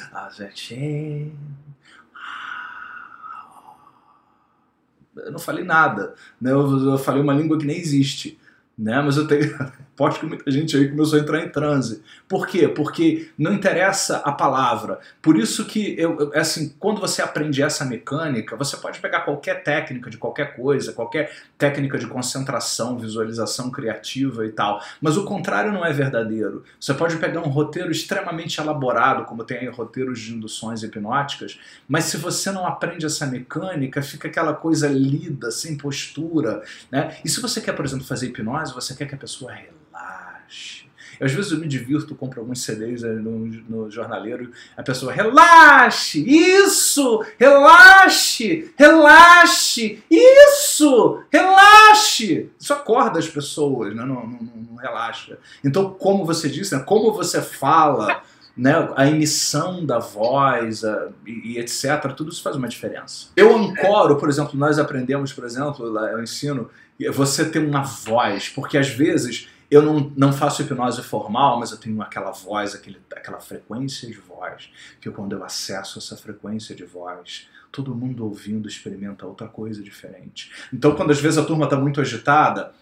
Eu 5.17 5.33
não 5.33 5.39
falei 5.39 5.65
nada, 5.65 6.15
né? 6.41 6.53
eu, 6.53 6.91
eu 6.91 6.99
falei 6.99 7.23
uma 7.23 7.35
língua 7.35 7.59
que 7.59 7.67
nem 7.67 7.77
existe, 7.77 8.39
né? 8.79 9.01
Mas 9.03 9.17
eu 9.17 9.27
tenho 9.27 9.53
Aposto 9.95 10.21
que 10.21 10.27
muita 10.27 10.51
gente 10.51 10.75
aí 10.75 10.89
começou 10.89 11.19
a 11.19 11.23
entrar 11.23 11.45
em 11.45 11.51
transe. 11.51 12.03
Por 12.27 12.47
quê? 12.47 12.67
Porque 12.67 13.29
não 13.37 13.53
interessa 13.53 14.17
a 14.19 14.33
palavra. 14.33 14.99
Por 15.21 15.37
isso 15.37 15.67
que, 15.67 15.95
eu, 15.99 16.33
é 16.33 16.41
assim, 16.41 16.75
quando 16.79 16.99
você 16.99 17.21
aprende 17.21 17.63
essa 17.63 17.85
mecânica, 17.85 18.57
você 18.57 18.75
pode 18.79 19.01
pegar 19.01 19.21
qualquer 19.21 19.63
técnica 19.63 20.09
de 20.09 20.17
qualquer 20.17 20.57
coisa, 20.57 20.95
qualquer 20.95 21.31
técnica 21.59 21.99
de 21.99 22.07
concentração, 22.07 22.99
visualização 22.99 23.71
criativa 23.71 24.47
e 24.47 24.51
tal. 24.51 24.83
Mas 24.99 25.19
o 25.19 25.25
contrário 25.27 25.71
não 25.71 25.85
é 25.85 25.93
verdadeiro. 25.93 26.65
Você 26.81 26.95
pode 26.95 27.17
pegar 27.19 27.41
um 27.41 27.51
roteiro 27.51 27.93
extremamente 27.93 28.59
elaborado, 28.59 29.27
como 29.27 29.45
tem 29.45 29.59
aí 29.59 29.69
roteiros 29.69 30.19
de 30.21 30.33
induções 30.33 30.83
hipnóticas, 30.83 31.61
mas 31.87 32.05
se 32.05 32.17
você 32.17 32.51
não 32.51 32.67
aprende 32.67 33.05
essa 33.05 33.27
mecânica, 33.27 34.01
fica 34.01 34.27
aquela 34.27 34.55
coisa 34.55 34.89
lida, 34.89 35.51
sem 35.51 35.77
postura. 35.77 36.63
Né? 36.91 37.19
E 37.23 37.29
se 37.29 37.43
você 37.43 37.61
quer, 37.61 37.73
por 37.73 37.85
exemplo, 37.85 38.07
fazer 38.07 38.29
hipnose, 38.29 38.73
você 38.73 38.95
quer 38.95 39.07
que 39.07 39.15
a 39.15 39.19
pessoa 39.19 39.53
relaxe 39.53 39.82
relaxe. 39.93 40.87
às 41.21 41.33
vezes 41.33 41.53
eu 41.53 41.59
me 41.59 41.69
divirto, 41.69 42.15
compro 42.15 42.41
alguns 42.41 42.63
CDs 42.63 43.03
no, 43.03 43.47
no 43.69 43.91
jornaleiro, 43.91 44.51
a 44.77 44.83
pessoa, 44.83 45.13
relaxe, 45.13 46.25
isso, 46.27 47.25
relaxe, 47.39 48.73
relaxe, 48.77 50.03
isso, 50.11 51.23
relaxe. 51.31 52.51
Isso 52.59 52.73
acorda 52.73 53.19
as 53.19 53.29
pessoas, 53.29 53.95
né? 53.95 54.05
não, 54.05 54.27
não, 54.27 54.41
não 54.69 54.77
relaxa. 54.77 55.39
Então, 55.63 55.91
como 55.91 56.25
você 56.25 56.49
disse, 56.49 56.75
né? 56.75 56.83
como 56.85 57.13
você 57.13 57.41
fala, 57.41 58.23
né, 58.57 58.93
a 58.97 59.07
emissão 59.07 59.85
da 59.85 59.99
voz 59.99 60.85
a, 60.85 61.09
e, 61.25 61.53
e, 61.53 61.59
etc., 61.59 62.13
tudo 62.17 62.31
isso 62.31 62.43
faz 62.43 62.57
uma 62.57 62.69
diferença. 62.69 63.29
Eu 63.37 63.57
ancoro, 63.57 64.17
por 64.17 64.29
exemplo, 64.29 64.59
nós 64.59 64.79
aprendemos, 64.79 65.33
por 65.33 65.45
exemplo, 65.45 65.97
eu 65.99 66.23
ensino, 66.23 66.69
você 67.11 67.45
ter 67.45 67.61
uma 67.61 67.83
voz, 67.83 68.49
porque 68.49 68.77
às 68.77 68.89
vezes 68.89 69.49
eu 69.73 69.81
não, 69.81 70.13
não 70.15 70.33
faço 70.35 70.61
hipnose 70.61 71.03
formal, 71.03 71.59
mas 71.59 71.71
eu 71.71 71.79
tenho 71.79 72.03
aquela 72.03 72.31
voz, 72.31 72.75
aquele, 72.75 73.01
aquela 73.11 73.41
frequência 73.41 74.07
de 74.07 74.19
voz, 74.19 74.71
que 75.01 75.11
quando 75.11 75.33
eu 75.33 75.43
acesso 75.43 75.99
essa 75.99 76.15
frequência 76.15 76.77
de 76.77 76.85
voz, 76.85 77.49
todo 77.71 77.95
mundo 77.95 78.23
ouvindo 78.23 78.69
experimenta 78.69 79.25
outra 79.25 79.49
coisa 79.49 79.83
diferente. 79.83 80.53
Então, 80.71 80.95
quando 80.95 81.11
às 81.11 81.19
vezes 81.19 81.39
a 81.39 81.45
turma 81.45 81.65
está 81.65 81.75
muito 81.75 82.03
agitada, 82.03 82.75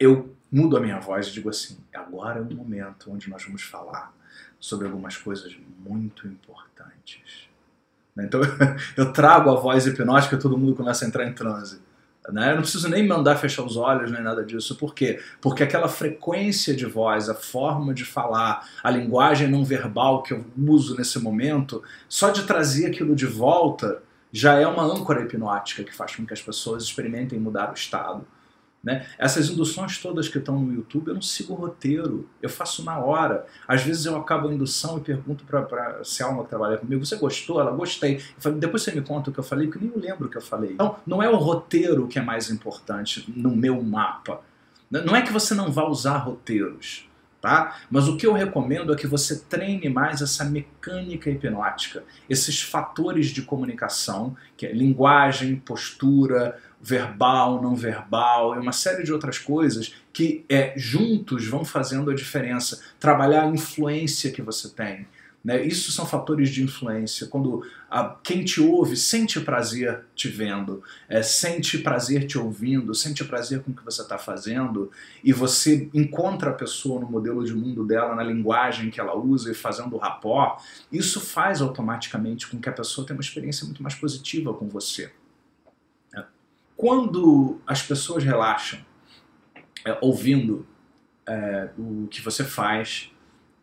eu 0.00 0.34
mudo 0.50 0.76
a 0.76 0.80
minha 0.80 0.98
voz 0.98 1.28
e 1.28 1.32
digo 1.32 1.50
assim: 1.50 1.78
agora 1.94 2.40
é 2.40 2.42
o 2.42 2.52
momento 2.52 3.12
onde 3.12 3.30
nós 3.30 3.44
vamos 3.44 3.62
falar 3.62 4.12
sobre 4.58 4.88
algumas 4.88 5.16
coisas 5.16 5.56
muito 5.78 6.26
importantes. 6.26 7.48
Então, 8.18 8.40
eu 8.96 9.12
trago 9.12 9.50
a 9.50 9.54
voz 9.54 9.86
hipnótica 9.86 10.34
e 10.34 10.38
todo 10.40 10.58
mundo 10.58 10.74
começa 10.74 11.04
a 11.04 11.08
entrar 11.08 11.24
em 11.28 11.32
transe. 11.32 11.80
Né? 12.32 12.50
Eu 12.50 12.56
não 12.56 12.62
preciso 12.62 12.88
nem 12.88 13.06
mandar 13.06 13.36
fechar 13.36 13.62
os 13.62 13.76
olhos 13.76 14.10
nem 14.10 14.22
nada 14.22 14.44
disso. 14.44 14.76
Por 14.76 14.94
quê? 14.94 15.20
Porque 15.40 15.62
aquela 15.62 15.88
frequência 15.88 16.74
de 16.74 16.86
voz, 16.86 17.28
a 17.28 17.34
forma 17.34 17.94
de 17.94 18.04
falar, 18.04 18.68
a 18.82 18.90
linguagem 18.90 19.48
não 19.48 19.64
verbal 19.64 20.22
que 20.22 20.32
eu 20.32 20.44
uso 20.66 20.96
nesse 20.96 21.18
momento, 21.18 21.82
só 22.08 22.30
de 22.30 22.44
trazer 22.44 22.86
aquilo 22.86 23.14
de 23.14 23.26
volta 23.26 24.02
já 24.30 24.54
é 24.54 24.66
uma 24.66 24.82
âncora 24.82 25.22
hipnótica 25.22 25.82
que 25.82 25.94
faz 25.94 26.14
com 26.14 26.26
que 26.26 26.34
as 26.34 26.42
pessoas 26.42 26.82
experimentem 26.82 27.38
mudar 27.38 27.70
o 27.70 27.74
estado. 27.74 28.26
Né? 28.82 29.04
Essas 29.18 29.48
induções 29.50 29.98
todas 29.98 30.28
que 30.28 30.38
estão 30.38 30.58
no 30.60 30.72
YouTube, 30.72 31.08
eu 31.08 31.14
não 31.14 31.22
sigo 31.22 31.52
o 31.52 31.56
roteiro, 31.56 32.28
eu 32.40 32.48
faço 32.48 32.84
na 32.84 32.98
hora. 32.98 33.44
Às 33.66 33.82
vezes 33.82 34.06
eu 34.06 34.16
acabo 34.16 34.48
a 34.48 34.54
indução 34.54 34.98
e 34.98 35.00
pergunto 35.00 35.44
para 35.44 35.98
a 36.00 36.04
Selma 36.04 36.44
que 36.44 36.48
trabalha 36.48 36.78
comigo: 36.78 37.04
Você 37.04 37.16
gostou? 37.16 37.60
Ela 37.60 37.72
gostei. 37.72 38.20
Falei, 38.38 38.58
Depois 38.58 38.82
você 38.82 38.92
me 38.92 39.02
conta 39.02 39.30
o 39.30 39.32
que 39.32 39.40
eu 39.40 39.44
falei, 39.44 39.68
que 39.68 39.76
eu 39.76 39.82
nem 39.82 39.92
lembro 39.96 40.26
o 40.26 40.30
que 40.30 40.36
eu 40.36 40.42
falei. 40.42 40.72
Então, 40.72 40.96
não 41.06 41.22
é 41.22 41.28
o 41.28 41.36
roteiro 41.36 42.06
que 42.06 42.18
é 42.18 42.22
mais 42.22 42.50
importante 42.50 43.24
no 43.36 43.54
meu 43.54 43.82
mapa. 43.82 44.40
Não 44.90 45.14
é 45.14 45.22
que 45.22 45.32
você 45.32 45.54
não 45.54 45.70
vá 45.70 45.84
usar 45.84 46.16
roteiros, 46.16 47.06
tá? 47.42 47.78
Mas 47.90 48.08
o 48.08 48.16
que 48.16 48.26
eu 48.26 48.32
recomendo 48.32 48.92
é 48.92 48.96
que 48.96 49.06
você 49.06 49.38
treine 49.40 49.88
mais 49.88 50.22
essa 50.22 50.44
mecânica 50.44 51.28
hipnótica, 51.28 52.04
esses 52.28 52.62
fatores 52.62 53.26
de 53.26 53.42
comunicação, 53.42 54.34
que 54.56 54.64
é 54.64 54.72
linguagem, 54.72 55.56
postura, 55.56 56.58
verbal, 56.80 57.60
não 57.60 57.74
verbal 57.74 58.54
e 58.54 58.58
uma 58.58 58.72
série 58.72 59.02
de 59.02 59.12
outras 59.12 59.38
coisas 59.38 59.94
que 60.12 60.44
é, 60.48 60.74
juntos 60.76 61.46
vão 61.46 61.64
fazendo 61.64 62.10
a 62.10 62.14
diferença. 62.14 62.80
Trabalhar 62.98 63.44
a 63.44 63.48
influência 63.48 64.30
que 64.30 64.42
você 64.42 64.68
tem. 64.68 65.06
Né? 65.44 65.64
Isso 65.64 65.92
são 65.92 66.04
fatores 66.04 66.50
de 66.50 66.62
influência. 66.62 67.26
Quando 67.28 67.64
a, 67.90 68.16
quem 68.22 68.44
te 68.44 68.60
ouve 68.60 68.96
sente 68.96 69.40
prazer 69.40 70.04
te 70.14 70.28
vendo, 70.28 70.82
é, 71.08 71.22
sente 71.22 71.78
prazer 71.78 72.26
te 72.26 72.36
ouvindo, 72.36 72.94
sente 72.94 73.24
prazer 73.24 73.62
com 73.62 73.70
o 73.70 73.74
que 73.74 73.84
você 73.84 74.02
está 74.02 74.18
fazendo, 74.18 74.90
e 75.22 75.32
você 75.32 75.88
encontra 75.94 76.50
a 76.50 76.54
pessoa 76.54 77.00
no 77.00 77.08
modelo 77.08 77.44
de 77.44 77.54
mundo 77.54 77.84
dela, 77.86 78.14
na 78.14 78.22
linguagem 78.22 78.90
que 78.90 79.00
ela 79.00 79.16
usa 79.16 79.50
e 79.50 79.54
fazendo 79.54 79.94
o 79.94 79.98
rapó, 79.98 80.58
isso 80.90 81.20
faz 81.20 81.62
automaticamente 81.62 82.48
com 82.48 82.58
que 82.58 82.68
a 82.68 82.72
pessoa 82.72 83.06
tenha 83.06 83.16
uma 83.16 83.22
experiência 83.22 83.64
muito 83.64 83.82
mais 83.82 83.94
positiva 83.94 84.52
com 84.52 84.68
você. 84.68 85.10
Quando 86.78 87.60
as 87.66 87.82
pessoas 87.82 88.22
relaxam, 88.22 88.78
é, 89.84 89.98
ouvindo 90.00 90.64
é, 91.26 91.70
o 91.76 92.06
que 92.06 92.22
você 92.22 92.44
faz, 92.44 93.10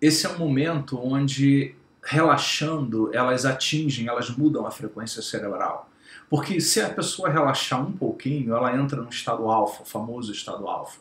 esse 0.01 0.25
é 0.25 0.29
um 0.29 0.37
momento 0.37 0.99
onde, 1.01 1.73
relaxando, 2.03 3.09
elas 3.15 3.45
atingem, 3.45 4.09
elas 4.09 4.29
mudam 4.31 4.67
a 4.67 4.71
frequência 4.71 5.21
cerebral. 5.21 5.89
Porque 6.29 6.59
se 6.59 6.81
a 6.81 6.89
pessoa 6.89 7.29
relaxar 7.29 7.81
um 7.81 7.93
pouquinho, 7.93 8.53
ela 8.53 8.75
entra 8.75 9.01
no 9.01 9.07
estado 9.07 9.49
alfa, 9.49 9.85
famoso 9.85 10.33
estado 10.33 10.67
alfa. 10.67 10.99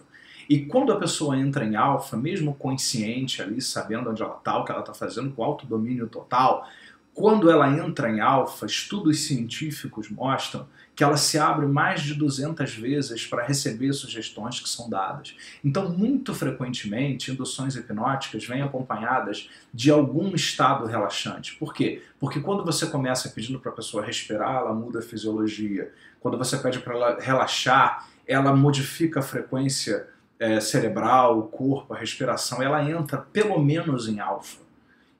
E 0.48 0.66
quando 0.66 0.92
a 0.92 1.00
pessoa 1.00 1.36
entra 1.36 1.64
em 1.64 1.74
alfa, 1.74 2.16
mesmo 2.16 2.54
consciente 2.54 3.42
ali, 3.42 3.60
sabendo 3.60 4.10
onde 4.10 4.22
ela 4.22 4.36
está, 4.36 4.56
o 4.56 4.64
que 4.64 4.70
ela 4.70 4.82
está 4.82 4.94
fazendo, 4.94 5.32
com 5.32 5.42
autodomínio 5.42 6.06
total, 6.06 6.64
quando 7.12 7.50
ela 7.50 7.68
entra 7.68 8.08
em 8.08 8.20
alfa, 8.20 8.66
estudos 8.66 9.26
científicos 9.26 10.08
mostram 10.08 10.68
que 10.94 11.02
ela 11.02 11.16
se 11.16 11.38
abre 11.38 11.66
mais 11.66 12.02
de 12.02 12.14
200 12.14 12.74
vezes 12.74 13.26
para 13.26 13.44
receber 13.44 13.92
sugestões 13.92 14.60
que 14.60 14.68
são 14.68 14.88
dadas. 14.88 15.34
Então, 15.64 15.90
muito 15.90 16.32
frequentemente, 16.32 17.32
induções 17.32 17.74
hipnóticas 17.74 18.44
vêm 18.46 18.62
acompanhadas 18.62 19.50
de 19.72 19.90
algum 19.90 20.34
estado 20.34 20.86
relaxante. 20.86 21.56
Por 21.56 21.74
quê? 21.74 22.02
Porque 22.20 22.40
quando 22.40 22.64
você 22.64 22.86
começa 22.86 23.28
pedindo 23.28 23.58
para 23.58 23.72
a 23.72 23.74
pessoa 23.74 24.04
respirar, 24.04 24.56
ela 24.56 24.72
muda 24.72 25.00
a 25.00 25.02
fisiologia. 25.02 25.92
Quando 26.20 26.38
você 26.38 26.56
pede 26.56 26.78
para 26.78 26.94
ela 26.94 27.20
relaxar, 27.20 28.08
ela 28.26 28.54
modifica 28.54 29.20
a 29.20 29.22
frequência 29.22 30.06
é, 30.38 30.60
cerebral, 30.60 31.38
o 31.38 31.42
corpo, 31.44 31.92
a 31.92 31.98
respiração. 31.98 32.62
Ela 32.62 32.88
entra 32.88 33.18
pelo 33.18 33.58
menos 33.58 34.08
em 34.08 34.20
alfa. 34.20 34.62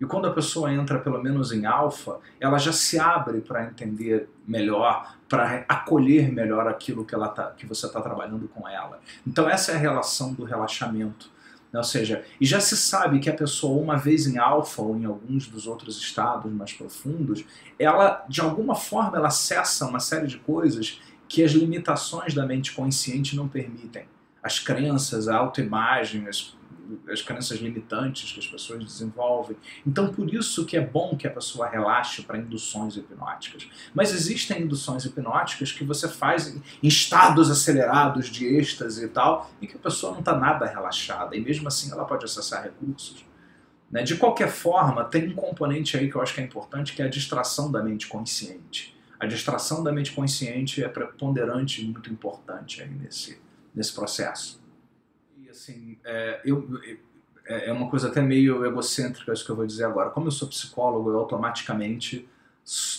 E 0.01 0.05
quando 0.05 0.27
a 0.27 0.33
pessoa 0.33 0.73
entra 0.73 0.99
pelo 0.99 1.23
menos 1.23 1.53
em 1.53 1.67
alfa, 1.67 2.19
ela 2.41 2.59
já 2.59 2.73
se 2.73 2.99
abre 2.99 3.41
para 3.41 3.65
entender 3.65 4.29
melhor, 4.47 5.17
para 5.29 5.65
acolher 5.69 6.33
melhor 6.33 6.67
aquilo 6.67 7.05
que, 7.05 7.15
ela 7.15 7.29
tá, 7.29 7.53
que 7.53 7.67
você 7.67 7.87
está 7.87 8.01
trabalhando 8.01 8.49
com 8.49 8.69
ela. 8.69 9.01
Então 9.27 9.49
essa 9.49 9.73
é 9.73 9.77
a 9.77 9.79
relação 9.79 10.33
do 10.33 10.45
relaxamento. 10.45 11.31
Né? 11.73 11.79
Ou 11.79 11.85
seja, 11.85 12.25
e 12.41 12.47
já 12.47 12.61
se 12.61 12.77
sabe 12.77 13.19
que 13.19 13.31
a 13.31 13.35
pessoa, 13.35 13.81
uma 13.81 13.97
vez 13.97 14.27
em 14.27 14.39
alfa 14.39 14.83
ou 14.83 14.97
em 14.97 15.05
alguns 15.05 15.47
dos 15.47 15.67
outros 15.67 15.97
estados 15.99 16.53
mais 16.53 16.73
profundos, 16.73 17.45
ela, 17.79 18.25
de 18.29 18.41
alguma 18.41 18.75
forma, 18.75 19.17
ela 19.17 19.29
acessa 19.29 19.87
uma 19.87 20.01
série 20.01 20.27
de 20.27 20.39
coisas 20.39 21.01
que 21.29 21.43
as 21.43 21.53
limitações 21.53 22.35
da 22.35 22.47
mente 22.47 22.73
consciente 22.73 23.35
não 23.35 23.49
permitem. 23.49 24.07
As 24.43 24.59
crenças, 24.59 25.27
a 25.27 25.37
autoimagem, 25.37 26.29
as 26.29 26.55
as 27.09 27.23
crenças 27.23 27.59
limitantes 27.59 28.33
que 28.33 28.41
as 28.41 28.47
pessoas 28.47 28.85
desenvolvem. 28.85 29.57
Então, 29.87 30.13
por 30.13 30.33
isso 30.33 30.65
que 30.65 30.77
é 30.77 30.81
bom 30.81 31.17
que 31.17 31.27
a 31.27 31.31
pessoa 31.31 31.69
relaxe 31.69 32.23
para 32.23 32.39
induções 32.39 32.97
hipnóticas. 32.97 33.69
Mas 33.95 34.13
existem 34.13 34.63
induções 34.63 35.05
hipnóticas 35.05 35.73
que 35.73 35.85
você 35.85 36.09
faz 36.09 36.55
em 36.55 36.63
estados 36.83 37.51
acelerados 37.51 38.27
de 38.27 38.47
êxtase 38.47 39.05
e 39.05 39.09
tal, 39.09 39.51
e 39.61 39.67
que 39.67 39.77
a 39.77 39.79
pessoa 39.79 40.13
não 40.13 40.21
está 40.21 40.37
nada 40.37 40.67
relaxada, 40.67 41.37
e 41.37 41.41
mesmo 41.41 41.69
assim 41.69 41.91
ela 41.91 42.05
pode 42.05 42.25
acessar 42.25 42.63
recursos. 42.63 43.25
Né? 43.91 44.03
De 44.03 44.17
qualquer 44.17 44.49
forma, 44.49 45.05
tem 45.05 45.29
um 45.29 45.35
componente 45.35 45.97
aí 45.97 46.11
que 46.11 46.17
eu 46.17 46.23
acho 46.23 46.35
que 46.35 46.41
é 46.41 46.45
importante, 46.45 46.95
que 46.95 47.03
é 47.03 47.05
a 47.05 47.09
distração 47.09 47.71
da 47.71 47.83
mente 47.83 48.07
consciente. 48.07 48.95
A 49.21 49.27
distração 49.27 49.83
da 49.83 49.93
mente 49.93 50.13
consciente 50.13 50.83
é 50.83 50.89
preponderante 50.89 51.83
e 51.83 51.89
muito 51.89 52.11
importante 52.11 52.83
aí 52.83 52.91
nesse, 52.91 53.41
nesse 53.75 53.95
processo 53.95 54.64
assim, 55.65 55.97
é, 56.05 56.41
eu, 56.45 56.69
é, 57.47 57.69
é 57.69 57.73
uma 57.73 57.89
coisa 57.89 58.09
até 58.09 58.21
meio 58.21 58.65
egocêntrica 58.65 59.33
isso 59.33 59.45
que 59.45 59.51
eu 59.51 59.57
vou 59.57 59.67
dizer 59.67 59.85
agora. 59.85 60.11
Como 60.11 60.27
eu 60.27 60.33
sou 60.33 60.49
psicólogo, 60.49 61.11
eu 61.11 61.19
automaticamente 61.19 62.29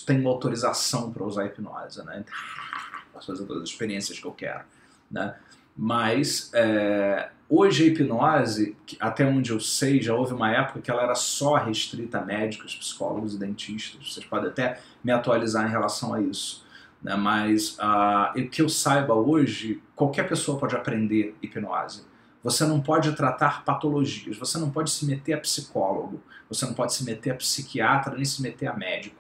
tenho 0.06 0.28
autorização 0.28 1.12
para 1.12 1.24
usar 1.24 1.46
hipnose, 1.46 2.04
né? 2.04 2.24
Posso 3.14 3.28
fazer 3.28 3.46
todas 3.46 3.64
as 3.64 3.70
experiências 3.70 4.20
que 4.20 4.26
eu 4.26 4.34
quero, 4.34 4.64
né? 5.10 5.36
Mas 5.78 6.52
é, 6.54 7.30
hoje 7.50 7.84
a 7.84 7.88
hipnose, 7.88 8.78
até 9.00 9.26
onde 9.26 9.52
eu 9.52 9.60
sei, 9.60 10.02
já 10.02 10.14
houve 10.14 10.34
uma 10.34 10.52
época 10.52 10.82
que 10.82 10.90
ela 10.90 11.04
era 11.04 11.16
só 11.16 11.56
restrita 11.56 12.20
a 12.20 12.26
médicos, 12.26 12.76
psicólogos 12.76 13.36
e 13.36 13.40
dentistas. 13.40 14.14
Vocês 14.14 14.26
podem 14.26 14.50
até 14.50 14.80
me 15.04 15.12
atualizar 15.12 15.68
em 15.68 15.70
relação 15.70 16.14
a 16.14 16.22
isso. 16.22 16.66
Né? 17.02 17.16
Mas 17.16 17.78
uh, 17.78 18.50
que 18.50 18.62
eu 18.62 18.70
saiba 18.70 19.14
hoje, 19.14 19.82
qualquer 19.96 20.28
pessoa 20.30 20.58
pode 20.58 20.76
aprender 20.76 21.36
hipnose. 21.42 22.06
Você 22.46 22.64
não 22.64 22.80
pode 22.80 23.12
tratar 23.14 23.66
patologias, 23.66 24.38
você 24.38 24.60
não 24.60 24.70
pode 24.70 24.92
se 24.92 25.04
meter 25.04 25.34
a 25.34 25.40
psicólogo, 25.40 26.22
você 26.48 26.64
não 26.68 26.76
pode 26.76 26.94
se 26.94 27.04
meter 27.04 27.32
a 27.32 27.36
psiquiatra, 27.36 28.14
nem 28.14 28.24
se 28.24 28.40
meter 28.40 28.68
a 28.68 28.78
médico. 28.78 29.16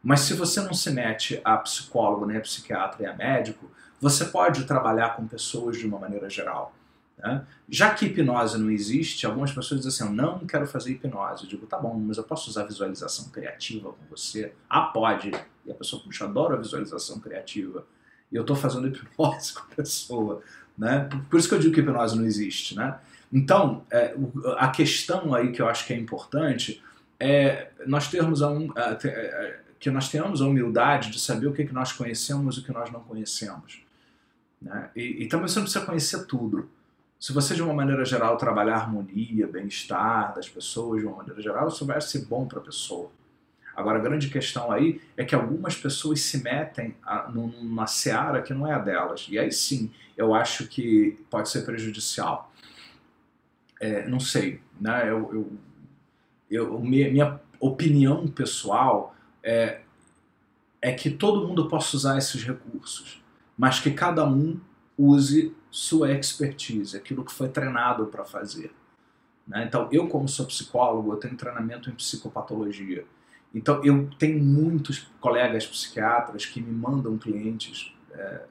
Mas 0.00 0.20
se 0.20 0.34
você 0.34 0.60
não 0.60 0.72
se 0.72 0.88
mete 0.92 1.40
a 1.44 1.56
psicólogo, 1.56 2.24
nem 2.24 2.36
a 2.36 2.40
psiquiatra 2.40 3.02
e 3.02 3.06
a 3.06 3.16
médico, 3.16 3.68
você 4.00 4.26
pode 4.26 4.62
trabalhar 4.62 5.16
com 5.16 5.26
pessoas 5.26 5.76
de 5.76 5.88
uma 5.88 5.98
maneira 5.98 6.30
geral. 6.30 6.72
Né? 7.18 7.44
Já 7.68 7.92
que 7.92 8.06
hipnose 8.06 8.56
não 8.56 8.70
existe, 8.70 9.26
algumas 9.26 9.50
pessoas 9.50 9.80
dizem 9.80 10.06
assim, 10.06 10.16
eu 10.16 10.22
não 10.22 10.46
quero 10.46 10.64
fazer 10.64 10.92
hipnose. 10.92 11.42
Eu 11.42 11.50
digo, 11.50 11.66
tá 11.66 11.76
bom, 11.76 11.98
mas 11.98 12.16
eu 12.16 12.22
posso 12.22 12.48
usar 12.48 12.62
visualização 12.62 13.28
criativa 13.30 13.90
com 13.90 14.06
você? 14.08 14.54
Ah, 14.70 14.82
pode. 14.82 15.32
E 15.66 15.72
a 15.72 15.74
pessoa, 15.74 16.00
puxa, 16.00 16.26
adoro 16.26 16.54
a 16.54 16.58
visualização 16.58 17.18
criativa. 17.18 17.84
E 18.30 18.36
eu 18.36 18.42
estou 18.42 18.54
fazendo 18.54 18.86
hipnose 18.86 19.52
com 19.54 19.62
a 19.62 19.74
pessoa. 19.74 20.42
Né? 20.76 21.08
Por 21.30 21.38
isso 21.38 21.48
que 21.48 21.54
eu 21.54 21.58
digo 21.58 21.74
que 21.74 21.80
hipnose 21.80 22.16
não 22.16 22.24
existe. 22.24 22.76
Né? 22.76 22.96
Então, 23.32 23.84
é, 23.90 24.14
a 24.56 24.68
questão 24.68 25.34
aí 25.34 25.52
que 25.52 25.60
eu 25.60 25.68
acho 25.68 25.86
que 25.86 25.92
é 25.92 25.96
importante 25.96 26.82
é 27.18 27.70
nós 27.86 28.08
termos 28.08 28.42
a, 28.42 28.48
a, 28.48 28.92
a, 28.92 29.52
que 29.78 29.90
nós 29.90 30.08
tenhamos 30.08 30.42
a 30.42 30.46
humildade 30.46 31.10
de 31.10 31.20
saber 31.20 31.46
o 31.46 31.52
que, 31.52 31.64
que 31.64 31.72
nós 31.72 31.92
conhecemos 31.92 32.56
e 32.56 32.60
o 32.60 32.64
que 32.64 32.72
nós 32.72 32.90
não 32.90 33.00
conhecemos. 33.00 33.82
Né? 34.60 34.90
E, 34.94 35.24
e 35.24 35.26
também 35.26 35.48
você 35.48 35.56
não 35.56 35.64
precisa 35.64 35.84
conhecer 35.84 36.26
tudo. 36.26 36.68
Se 37.18 37.32
você, 37.32 37.54
de 37.54 37.62
uma 37.62 37.72
maneira 37.72 38.04
geral, 38.04 38.36
trabalhar 38.36 38.76
harmonia, 38.76 39.46
bem-estar 39.46 40.34
das 40.34 40.48
pessoas, 40.48 41.00
de 41.00 41.06
uma 41.06 41.18
maneira 41.18 41.40
geral, 41.40 41.68
isso 41.68 41.86
vai 41.86 42.00
ser 42.00 42.24
bom 42.26 42.46
para 42.46 42.58
a 42.58 42.62
pessoa. 42.62 43.10
Agora, 43.74 43.98
a 43.98 44.02
grande 44.02 44.28
questão 44.28 44.70
aí 44.70 45.00
é 45.16 45.24
que 45.24 45.34
algumas 45.34 45.76
pessoas 45.76 46.20
se 46.20 46.42
metem 46.42 46.94
a, 47.02 47.30
numa 47.30 47.86
seara 47.86 48.42
que 48.42 48.52
não 48.52 48.66
é 48.66 48.74
a 48.74 48.78
delas. 48.78 49.26
E 49.30 49.38
aí 49.38 49.50
sim, 49.50 49.90
eu 50.16 50.34
acho 50.34 50.66
que 50.66 51.18
pode 51.30 51.48
ser 51.48 51.64
prejudicial. 51.64 52.52
É, 53.80 54.06
não 54.06 54.20
sei, 54.20 54.60
né? 54.80 55.08
Eu, 55.08 55.34
eu, 55.34 55.52
eu, 56.50 56.80
minha 56.80 57.40
opinião 57.58 58.26
pessoal 58.28 59.16
é, 59.42 59.80
é 60.80 60.92
que 60.92 61.10
todo 61.10 61.46
mundo 61.46 61.68
possa 61.68 61.96
usar 61.96 62.18
esses 62.18 62.44
recursos, 62.44 63.22
mas 63.56 63.80
que 63.80 63.90
cada 63.90 64.26
um 64.28 64.60
use 64.98 65.54
sua 65.70 66.12
expertise, 66.12 66.96
aquilo 66.96 67.24
que 67.24 67.32
foi 67.32 67.48
treinado 67.48 68.06
para 68.06 68.24
fazer. 68.24 68.72
Né? 69.46 69.64
Então, 69.66 69.88
eu, 69.90 70.06
como 70.08 70.28
sou 70.28 70.46
psicólogo, 70.46 71.12
eu 71.12 71.16
tenho 71.16 71.36
treinamento 71.36 71.88
em 71.88 71.94
psicopatologia. 71.94 73.04
Então, 73.54 73.84
eu 73.84 74.08
tenho 74.18 74.42
muitos 74.42 75.06
colegas 75.20 75.66
psiquiatras 75.66 76.46
que 76.46 76.60
me 76.60 76.72
mandam 76.72 77.18
clientes 77.18 77.92
é, 78.12 78.42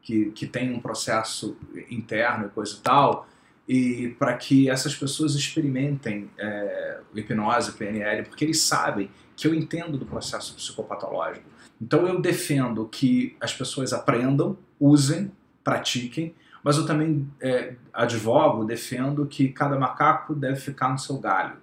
que, 0.00 0.30
que 0.30 0.46
têm 0.46 0.72
um 0.72 0.80
processo 0.80 1.56
interno 1.90 2.46
e 2.46 2.48
coisa 2.50 2.76
e 2.76 2.80
tal, 2.80 3.26
e 3.66 4.14
para 4.18 4.34
que 4.36 4.68
essas 4.68 4.94
pessoas 4.94 5.34
experimentem 5.34 6.30
é, 6.38 7.00
hipnose, 7.14 7.72
PNL, 7.72 8.24
porque 8.24 8.44
eles 8.44 8.60
sabem 8.60 9.10
que 9.34 9.46
eu 9.48 9.54
entendo 9.54 9.98
do 9.98 10.04
processo 10.04 10.54
psicopatológico. 10.54 11.46
Então, 11.80 12.06
eu 12.06 12.20
defendo 12.20 12.86
que 12.86 13.36
as 13.40 13.52
pessoas 13.52 13.92
aprendam, 13.92 14.56
usem, 14.78 15.32
pratiquem, 15.64 16.34
mas 16.62 16.76
eu 16.76 16.86
também 16.86 17.28
é, 17.40 17.74
advogo, 17.92 18.64
defendo 18.64 19.26
que 19.26 19.48
cada 19.48 19.78
macaco 19.78 20.34
deve 20.34 20.56
ficar 20.56 20.88
no 20.88 20.98
seu 20.98 21.18
galho. 21.18 21.56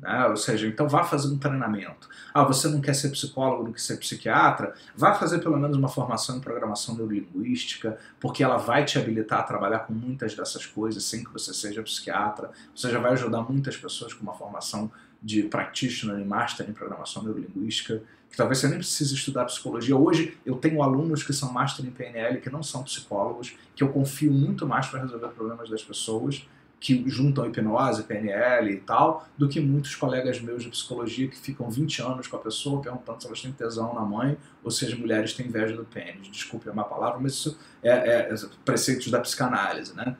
Né? 0.00 0.26
Ou 0.26 0.36
seja, 0.36 0.66
então 0.66 0.88
vá 0.88 1.04
fazer 1.04 1.28
um 1.28 1.38
treinamento. 1.38 2.08
Ah, 2.32 2.42
você 2.42 2.68
não 2.68 2.80
quer 2.80 2.94
ser 2.94 3.10
psicólogo, 3.10 3.64
não 3.64 3.72
quer 3.72 3.80
ser 3.80 3.98
psiquiatra? 3.98 4.74
Vá 4.96 5.14
fazer 5.14 5.40
pelo 5.40 5.56
menos 5.58 5.76
uma 5.76 5.88
formação 5.88 6.36
em 6.36 6.40
programação 6.40 6.96
neurolinguística, 6.96 7.98
porque 8.18 8.42
ela 8.42 8.56
vai 8.56 8.84
te 8.84 8.98
habilitar 8.98 9.40
a 9.40 9.42
trabalhar 9.42 9.80
com 9.80 9.92
muitas 9.92 10.34
dessas 10.34 10.64
coisas 10.64 11.04
sem 11.04 11.22
que 11.22 11.32
você 11.32 11.52
seja 11.52 11.82
psiquiatra. 11.82 12.50
Você 12.74 12.90
já 12.90 12.98
vai 12.98 13.12
ajudar 13.12 13.42
muitas 13.42 13.76
pessoas 13.76 14.14
com 14.14 14.22
uma 14.22 14.34
formação 14.34 14.90
de 15.22 15.42
practitioner 15.42 16.18
e 16.18 16.24
master 16.24 16.68
em 16.68 16.72
programação 16.72 17.22
neurolinguística, 17.22 18.02
que 18.30 18.36
talvez 18.36 18.58
você 18.58 18.68
nem 18.68 18.78
precise 18.78 19.14
estudar 19.14 19.44
psicologia. 19.44 19.94
Hoje 19.94 20.38
eu 20.46 20.56
tenho 20.56 20.82
alunos 20.82 21.22
que 21.22 21.32
são 21.32 21.52
master 21.52 21.84
em 21.84 21.90
PNL 21.90 22.40
que 22.40 22.48
não 22.48 22.62
são 22.62 22.82
psicólogos, 22.84 23.54
que 23.74 23.82
eu 23.82 23.88
confio 23.90 24.32
muito 24.32 24.66
mais 24.66 24.86
para 24.86 25.00
resolver 25.00 25.28
problemas 25.28 25.68
das 25.68 25.82
pessoas, 25.82 26.46
que 26.80 27.04
juntam 27.06 27.46
hipnose, 27.46 28.04
PNL 28.04 28.72
e 28.72 28.78
tal, 28.78 29.28
do 29.36 29.46
que 29.46 29.60
muitos 29.60 29.94
colegas 29.94 30.40
meus 30.40 30.62
de 30.62 30.70
psicologia 30.70 31.28
que 31.28 31.36
ficam 31.36 31.70
20 31.70 32.00
anos 32.00 32.26
com 32.26 32.36
a 32.36 32.40
pessoa 32.40 32.80
perguntando 32.80 33.20
se 33.20 33.26
elas 33.26 33.42
têm 33.42 33.52
tesão 33.52 33.94
na 33.94 34.00
mãe 34.00 34.38
ou 34.64 34.70
se 34.70 34.86
as 34.86 34.94
mulheres 34.94 35.34
têm 35.34 35.46
inveja 35.46 35.76
do 35.76 35.84
pênis. 35.84 36.28
Desculpe 36.28 36.70
a 36.70 36.72
má 36.72 36.82
palavra, 36.84 37.20
mas 37.20 37.32
isso 37.32 37.58
é, 37.82 37.90
é, 37.90 38.32
é 38.32 38.34
preceitos 38.64 39.10
da 39.10 39.20
psicanálise, 39.20 39.94
né? 39.94 40.16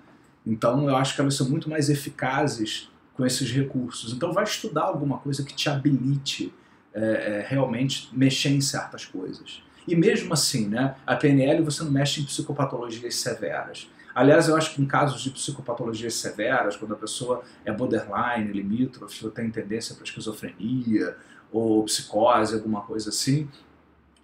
Então 0.46 0.86
eu 0.86 0.96
acho 0.96 1.14
que 1.14 1.20
elas 1.22 1.34
são 1.34 1.48
muito 1.48 1.68
mais 1.70 1.88
eficazes 1.88 2.90
com 3.14 3.24
esses 3.24 3.50
recursos. 3.50 4.12
Então 4.12 4.32
vai 4.32 4.44
estudar 4.44 4.82
alguma 4.82 5.18
coisa 5.18 5.42
que 5.42 5.54
te 5.54 5.68
habilite 5.70 6.52
é, 6.92 7.00
é, 7.00 7.46
realmente 7.48 8.08
mexer 8.12 8.50
em 8.50 8.60
certas 8.60 9.06
coisas. 9.06 9.62
E 9.88 9.96
mesmo 9.96 10.32
assim, 10.34 10.68
né, 10.68 10.94
a 11.06 11.16
PNL 11.16 11.62
você 11.62 11.82
não 11.82 11.90
mexe 11.90 12.20
em 12.20 12.24
psicopatologias 12.24 13.14
severas. 13.16 13.88
Aliás, 14.14 14.48
eu 14.48 14.56
acho 14.56 14.74
que 14.74 14.82
em 14.82 14.86
casos 14.86 15.20
de 15.20 15.30
psicopatologias 15.30 16.14
severas, 16.14 16.76
quando 16.76 16.94
a 16.94 16.96
pessoa 16.96 17.42
é 17.64 17.72
borderline, 17.72 18.52
limítrofe, 18.52 19.24
ou 19.24 19.30
tem 19.30 19.50
tendência 19.50 19.94
para 19.94 20.04
esquizofrenia, 20.04 21.16
ou 21.52 21.84
psicose, 21.84 22.54
alguma 22.54 22.82
coisa 22.82 23.10
assim, 23.10 23.48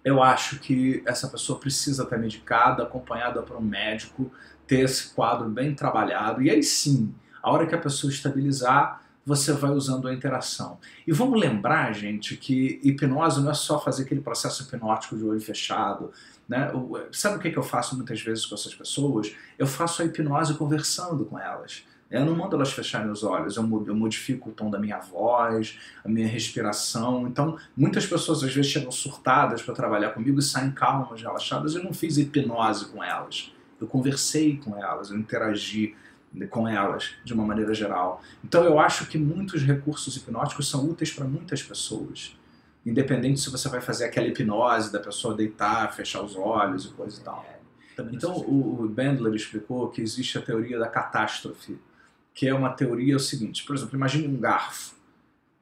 eu 0.03 0.23
acho 0.23 0.59
que 0.59 1.03
essa 1.05 1.27
pessoa 1.27 1.59
precisa 1.59 2.03
estar 2.03 2.17
medicada, 2.17 2.83
acompanhada 2.83 3.41
por 3.41 3.57
um 3.57 3.61
médico, 3.61 4.31
ter 4.65 4.79
esse 4.79 5.13
quadro 5.13 5.49
bem 5.49 5.75
trabalhado, 5.75 6.41
e 6.41 6.49
aí 6.49 6.63
sim, 6.63 7.13
a 7.41 7.51
hora 7.51 7.65
que 7.65 7.75
a 7.75 7.77
pessoa 7.77 8.11
estabilizar, 8.11 9.01
você 9.27 9.51
vai 9.51 9.71
usando 9.71 10.07
a 10.07 10.13
interação. 10.13 10.79
E 11.05 11.11
vamos 11.11 11.37
lembrar, 11.37 11.91
gente, 11.91 12.37
que 12.37 12.79
hipnose 12.81 13.41
não 13.41 13.51
é 13.51 13.53
só 13.53 13.77
fazer 13.77 14.03
aquele 14.03 14.21
processo 14.21 14.63
hipnótico 14.63 15.17
de 15.17 15.25
olho 15.25 15.41
fechado. 15.41 16.13
Né? 16.47 16.71
Sabe 17.11 17.35
o 17.35 17.39
que 17.39 17.57
eu 17.57 17.61
faço 17.61 17.97
muitas 17.97 18.21
vezes 18.21 18.45
com 18.45 18.55
essas 18.55 18.73
pessoas? 18.73 19.35
Eu 19.59 19.67
faço 19.67 20.01
a 20.01 20.05
hipnose 20.05 20.53
conversando 20.53 21.25
com 21.25 21.37
elas. 21.37 21.83
Eu 22.09 22.23
não 22.23 22.37
mando 22.37 22.55
elas 22.55 22.71
fecharem 22.71 23.11
os 23.11 23.21
olhos, 23.21 23.57
eu 23.57 23.63
modifico 23.63 24.49
o 24.49 24.53
tom 24.53 24.69
da 24.69 24.79
minha 24.79 24.99
voz, 24.99 25.77
a 26.05 26.07
minha 26.07 26.25
respiração. 26.25 27.27
Então, 27.27 27.57
muitas 27.75 28.05
pessoas 28.05 28.41
às 28.45 28.53
vezes 28.53 28.71
chegam 28.71 28.93
surtadas 28.93 29.61
para 29.61 29.73
trabalhar 29.73 30.11
comigo 30.11 30.39
e 30.39 30.41
saem 30.41 30.71
calmas, 30.71 31.21
relaxadas. 31.21 31.75
Eu 31.75 31.83
não 31.83 31.93
fiz 31.93 32.17
hipnose 32.17 32.85
com 32.85 33.03
elas. 33.03 33.51
Eu 33.77 33.87
conversei 33.87 34.55
com 34.55 34.81
elas, 34.81 35.11
eu 35.11 35.17
interagi 35.17 35.97
com 36.49 36.67
elas, 36.67 37.15
de 37.23 37.33
uma 37.33 37.45
maneira 37.45 37.73
geral. 37.73 38.21
Então 38.43 38.63
eu 38.63 38.79
acho 38.79 39.07
que 39.07 39.17
muitos 39.17 39.63
recursos 39.63 40.15
hipnóticos 40.15 40.69
são 40.69 40.87
úteis 40.87 41.11
para 41.11 41.25
muitas 41.25 41.63
pessoas. 41.63 42.37
Independente 42.85 43.39
se 43.39 43.49
você 43.49 43.67
vai 43.67 43.81
fazer 43.81 44.05
aquela 44.05 44.27
hipnose 44.27 44.91
da 44.91 44.99
pessoa 44.99 45.33
deitar, 45.33 45.93
fechar 45.93 46.21
os 46.21 46.35
olhos 46.35 46.85
e 46.85 46.89
coisa 46.89 47.19
e 47.19 47.23
tal. 47.23 47.45
Então 48.11 48.35
o 48.37 48.87
Bandler 48.87 49.33
explicou 49.33 49.89
que 49.89 50.01
existe 50.01 50.37
a 50.37 50.41
teoria 50.41 50.77
da 50.77 50.87
catástrofe, 50.87 51.77
que 52.33 52.47
é 52.47 52.53
uma 52.53 52.69
teoria 52.69 53.13
é 53.13 53.15
o 53.15 53.19
seguinte, 53.19 53.65
por 53.65 53.75
exemplo, 53.75 53.95
imagine 53.95 54.27
um 54.27 54.39
garfo. 54.39 54.95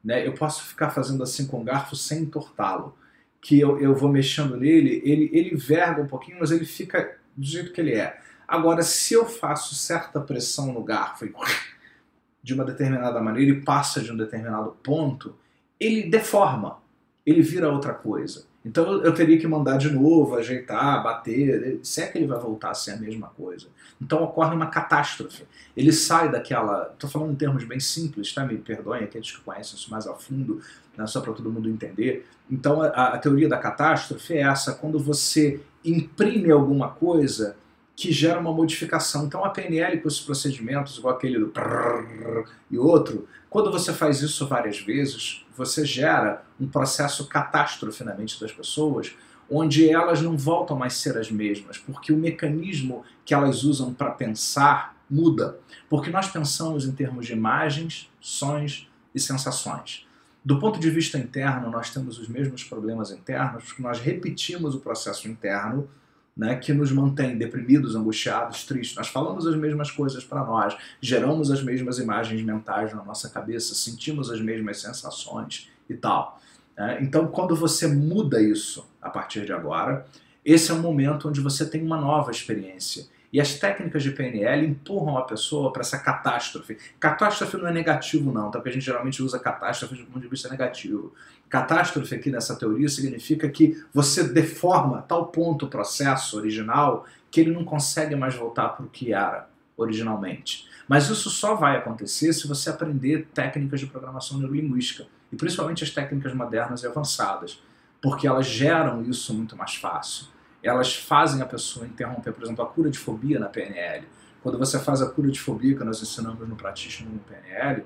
Né? 0.04 0.26
Eu 0.26 0.34
posso 0.34 0.62
ficar 0.64 0.90
fazendo 0.90 1.22
assim 1.22 1.46
com 1.46 1.60
o 1.60 1.64
garfo 1.64 1.96
sem 1.96 2.22
entortá-lo. 2.22 2.96
Que 3.40 3.58
eu, 3.60 3.80
eu 3.80 3.94
vou 3.94 4.08
mexendo 4.08 4.56
nele, 4.56 5.00
ele, 5.04 5.30
ele 5.32 5.56
verga 5.56 6.02
um 6.02 6.06
pouquinho, 6.06 6.38
mas 6.40 6.50
ele 6.50 6.64
fica 6.64 7.16
do 7.36 7.46
jeito 7.46 7.72
que 7.72 7.80
ele 7.80 7.92
é. 7.92 8.20
Agora, 8.46 8.82
se 8.82 9.14
eu 9.14 9.26
faço 9.26 9.74
certa 9.74 10.20
pressão 10.20 10.72
no 10.72 10.82
garfo 10.82 11.24
e 11.24 11.32
de 12.42 12.54
uma 12.54 12.64
determinada 12.64 13.20
maneira 13.20 13.50
e 13.50 13.60
passa 13.60 14.00
de 14.00 14.12
um 14.12 14.16
determinado 14.16 14.76
ponto, 14.82 15.34
ele 15.80 16.08
deforma, 16.08 16.78
ele 17.24 17.42
vira 17.42 17.70
outra 17.70 17.92
coisa. 17.92 18.46
Então 18.66 19.00
eu 19.04 19.14
teria 19.14 19.38
que 19.38 19.46
mandar 19.46 19.78
de 19.78 19.88
novo, 19.88 20.34
ajeitar, 20.34 21.00
bater, 21.00 21.78
se 21.84 22.02
é 22.02 22.08
que 22.08 22.18
ele 22.18 22.26
vai 22.26 22.38
voltar 22.38 22.70
a 22.70 22.74
ser 22.74 22.92
a 22.92 22.96
mesma 22.96 23.28
coisa. 23.28 23.68
Então 24.02 24.24
ocorre 24.24 24.56
uma 24.56 24.66
catástrofe. 24.66 25.44
Ele 25.76 25.92
sai 25.92 26.32
daquela. 26.32 26.90
Estou 26.92 27.08
falando 27.08 27.30
em 27.32 27.36
termos 27.36 27.62
bem 27.62 27.78
simples, 27.78 28.34
tá? 28.34 28.44
Me 28.44 28.58
perdoem 28.58 29.04
aqueles 29.04 29.30
que 29.30 29.40
conhecem 29.40 29.76
isso 29.76 29.88
mais 29.88 30.08
a 30.08 30.14
fundo, 30.14 30.60
né? 30.96 31.06
só 31.06 31.20
para 31.20 31.32
todo 31.32 31.50
mundo 31.50 31.70
entender. 31.70 32.26
Então 32.50 32.82
a, 32.82 32.88
a 32.88 33.18
teoria 33.18 33.48
da 33.48 33.56
catástrofe 33.56 34.34
é 34.34 34.40
essa: 34.40 34.74
quando 34.74 34.98
você 34.98 35.60
imprime 35.84 36.50
alguma 36.50 36.88
coisa 36.88 37.56
que 37.96 38.12
gera 38.12 38.38
uma 38.38 38.52
modificação. 38.52 39.24
Então 39.24 39.42
a 39.42 39.48
PNL 39.48 39.98
com 40.00 40.06
esses 40.06 40.20
procedimentos, 40.20 40.98
igual 40.98 41.16
aquele 41.16 41.38
do 41.38 41.48
prrr 41.48 42.46
e 42.70 42.76
outro, 42.76 43.26
quando 43.48 43.72
você 43.72 43.92
faz 43.92 44.20
isso 44.20 44.46
várias 44.46 44.78
vezes, 44.78 45.44
você 45.56 45.84
gera 45.84 46.44
um 46.60 46.68
processo 46.68 47.26
catástrofe 47.26 48.04
na 48.04 48.14
mente 48.14 48.38
das 48.38 48.52
pessoas, 48.52 49.14
onde 49.50 49.88
elas 49.88 50.20
não 50.20 50.36
voltam 50.36 50.76
mais 50.76 50.92
a 50.92 50.96
ser 50.96 51.16
as 51.16 51.30
mesmas, 51.30 51.78
porque 51.78 52.12
o 52.12 52.16
mecanismo 52.16 53.02
que 53.24 53.32
elas 53.32 53.64
usam 53.64 53.94
para 53.94 54.10
pensar 54.10 54.94
muda. 55.08 55.58
Porque 55.88 56.10
nós 56.10 56.28
pensamos 56.28 56.84
em 56.84 56.92
termos 56.92 57.26
de 57.26 57.32
imagens, 57.32 58.10
sons 58.20 58.90
e 59.14 59.20
sensações. 59.20 60.06
Do 60.44 60.58
ponto 60.58 60.78
de 60.78 60.90
vista 60.90 61.16
interno, 61.16 61.70
nós 61.70 61.90
temos 61.90 62.18
os 62.18 62.28
mesmos 62.28 62.62
problemas 62.62 63.10
internos, 63.10 63.64
porque 63.64 63.82
nós 63.82 64.00
repetimos 64.00 64.74
o 64.74 64.80
processo 64.80 65.28
interno 65.28 65.88
né, 66.36 66.56
que 66.56 66.72
nos 66.72 66.92
mantém 66.92 67.38
deprimidos, 67.38 67.96
angustiados, 67.96 68.64
tristes. 68.64 68.96
Nós 68.96 69.08
falamos 69.08 69.46
as 69.46 69.56
mesmas 69.56 69.90
coisas 69.90 70.22
para 70.22 70.44
nós, 70.44 70.76
geramos 71.00 71.50
as 71.50 71.62
mesmas 71.62 71.98
imagens 71.98 72.42
mentais 72.42 72.92
na 72.92 73.02
nossa 73.02 73.30
cabeça, 73.30 73.74
sentimos 73.74 74.30
as 74.30 74.40
mesmas 74.40 74.80
sensações 74.80 75.70
e 75.88 75.94
tal. 75.94 76.38
Né? 76.76 76.98
Então, 77.00 77.26
quando 77.28 77.56
você 77.56 77.86
muda 77.86 78.40
isso 78.42 78.86
a 79.00 79.08
partir 79.08 79.46
de 79.46 79.52
agora, 79.52 80.06
esse 80.44 80.70
é 80.70 80.74
um 80.74 80.80
momento 80.80 81.28
onde 81.28 81.40
você 81.40 81.64
tem 81.64 81.82
uma 81.82 81.96
nova 81.96 82.30
experiência. 82.30 83.06
E 83.32 83.40
as 83.40 83.54
técnicas 83.54 84.02
de 84.02 84.10
PNL 84.12 84.66
empurram 84.66 85.18
a 85.18 85.22
pessoa 85.22 85.72
para 85.72 85.82
essa 85.82 85.98
catástrofe. 85.98 86.78
Catástrofe 86.98 87.56
não 87.56 87.66
é 87.66 87.72
negativo, 87.72 88.32
não, 88.32 88.50
tá? 88.50 88.58
Porque 88.58 88.70
a 88.70 88.72
gente 88.72 88.84
geralmente 88.84 89.22
usa 89.22 89.38
catástrofe 89.38 89.94
do 89.96 90.04
ponto 90.04 90.20
de 90.20 90.28
vista 90.28 90.48
negativo. 90.48 91.12
Catástrofe 91.48 92.14
aqui 92.14 92.30
nessa 92.30 92.56
teoria 92.56 92.88
significa 92.88 93.48
que 93.48 93.82
você 93.92 94.24
deforma 94.24 95.02
tal 95.02 95.26
ponto 95.26 95.66
o 95.66 95.68
processo 95.68 96.36
original 96.36 97.04
que 97.30 97.40
ele 97.40 97.52
não 97.52 97.64
consegue 97.64 98.14
mais 98.14 98.34
voltar 98.34 98.70
para 98.70 98.86
o 98.86 98.88
que 98.88 99.12
era 99.12 99.48
originalmente. 99.76 100.66
Mas 100.88 101.08
isso 101.08 101.28
só 101.28 101.54
vai 101.54 101.76
acontecer 101.76 102.32
se 102.32 102.46
você 102.46 102.70
aprender 102.70 103.28
técnicas 103.34 103.80
de 103.80 103.86
programação 103.86 104.38
neurolinguística, 104.38 105.06
e 105.32 105.36
principalmente 105.36 105.82
as 105.82 105.90
técnicas 105.90 106.32
modernas 106.32 106.82
e 106.82 106.86
avançadas, 106.86 107.60
porque 108.00 108.26
elas 108.26 108.46
geram 108.46 109.02
isso 109.02 109.34
muito 109.34 109.56
mais 109.56 109.74
fácil 109.74 110.35
elas 110.66 110.94
fazem 110.94 111.42
a 111.42 111.46
pessoa 111.46 111.86
interromper, 111.86 112.32
por 112.32 112.44
exemplo, 112.44 112.64
a 112.64 112.68
cura 112.68 112.90
de 112.90 112.98
fobia 112.98 113.38
na 113.38 113.46
PNL. 113.46 114.06
Quando 114.42 114.58
você 114.58 114.78
faz 114.78 115.02
a 115.02 115.10
cura 115.10 115.30
de 115.30 115.40
fobia, 115.40 115.76
que 115.76 115.84
nós 115.84 116.00
ensinamos 116.00 116.48
no 116.48 116.56
Practitioner 116.56 117.12
no 117.12 117.20
PNL, 117.20 117.84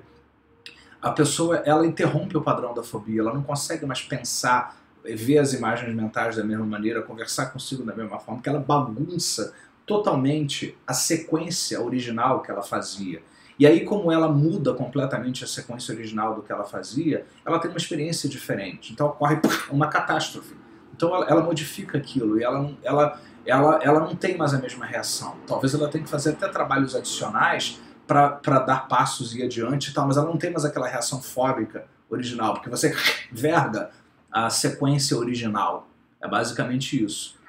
a 1.00 1.10
pessoa 1.10 1.56
ela 1.64 1.86
interrompe 1.86 2.36
o 2.36 2.42
padrão 2.42 2.74
da 2.74 2.82
fobia, 2.82 3.20
ela 3.20 3.32
não 3.32 3.42
consegue 3.42 3.86
mais 3.86 4.02
pensar, 4.02 4.76
ver 5.02 5.38
as 5.38 5.54
imagens 5.54 5.94
mentais 5.94 6.36
da 6.36 6.44
mesma 6.44 6.66
maneira, 6.66 7.02
conversar 7.02 7.46
consigo 7.46 7.82
da 7.82 7.94
mesma 7.94 8.18
forma, 8.18 8.36
porque 8.36 8.48
ela 8.48 8.60
bagunça 8.60 9.54
totalmente 9.86 10.76
a 10.86 10.92
sequência 10.92 11.80
original 11.80 12.42
que 12.42 12.50
ela 12.50 12.62
fazia. 12.62 13.22
E 13.58 13.66
aí, 13.66 13.84
como 13.84 14.10
ela 14.10 14.28
muda 14.28 14.72
completamente 14.72 15.44
a 15.44 15.46
sequência 15.46 15.94
original 15.94 16.34
do 16.34 16.42
que 16.42 16.50
ela 16.50 16.64
fazia, 16.64 17.26
ela 17.44 17.58
tem 17.58 17.70
uma 17.70 17.76
experiência 17.76 18.28
diferente. 18.28 18.92
Então 18.92 19.06
ocorre 19.06 19.38
uma 19.70 19.88
catástrofe. 19.88 20.54
Então 21.00 21.16
ela, 21.16 21.26
ela 21.30 21.42
modifica 21.42 21.96
aquilo 21.96 22.38
e 22.38 22.44
ela, 22.44 22.76
ela, 22.82 23.20
ela, 23.46 23.78
ela 23.82 24.00
não 24.00 24.14
tem 24.14 24.36
mais 24.36 24.52
a 24.52 24.58
mesma 24.58 24.84
reação. 24.84 25.34
Talvez 25.46 25.72
ela 25.72 25.88
tenha 25.88 26.04
que 26.04 26.10
fazer 26.10 26.32
até 26.32 26.46
trabalhos 26.46 26.94
adicionais 26.94 27.80
para 28.06 28.58
dar 28.58 28.86
passos 28.86 29.34
e 29.34 29.42
adiante 29.42 29.88
e 29.88 29.94
tal, 29.94 30.06
mas 30.06 30.18
ela 30.18 30.26
não 30.26 30.36
tem 30.36 30.50
mais 30.50 30.62
aquela 30.62 30.86
reação 30.86 31.22
fóbica 31.22 31.86
original, 32.10 32.52
porque 32.52 32.68
você 32.68 32.94
verga 33.32 33.90
a 34.30 34.50
sequência 34.50 35.16
original. 35.16 35.88
É 36.20 36.28
basicamente 36.28 37.02
isso. 37.02 37.40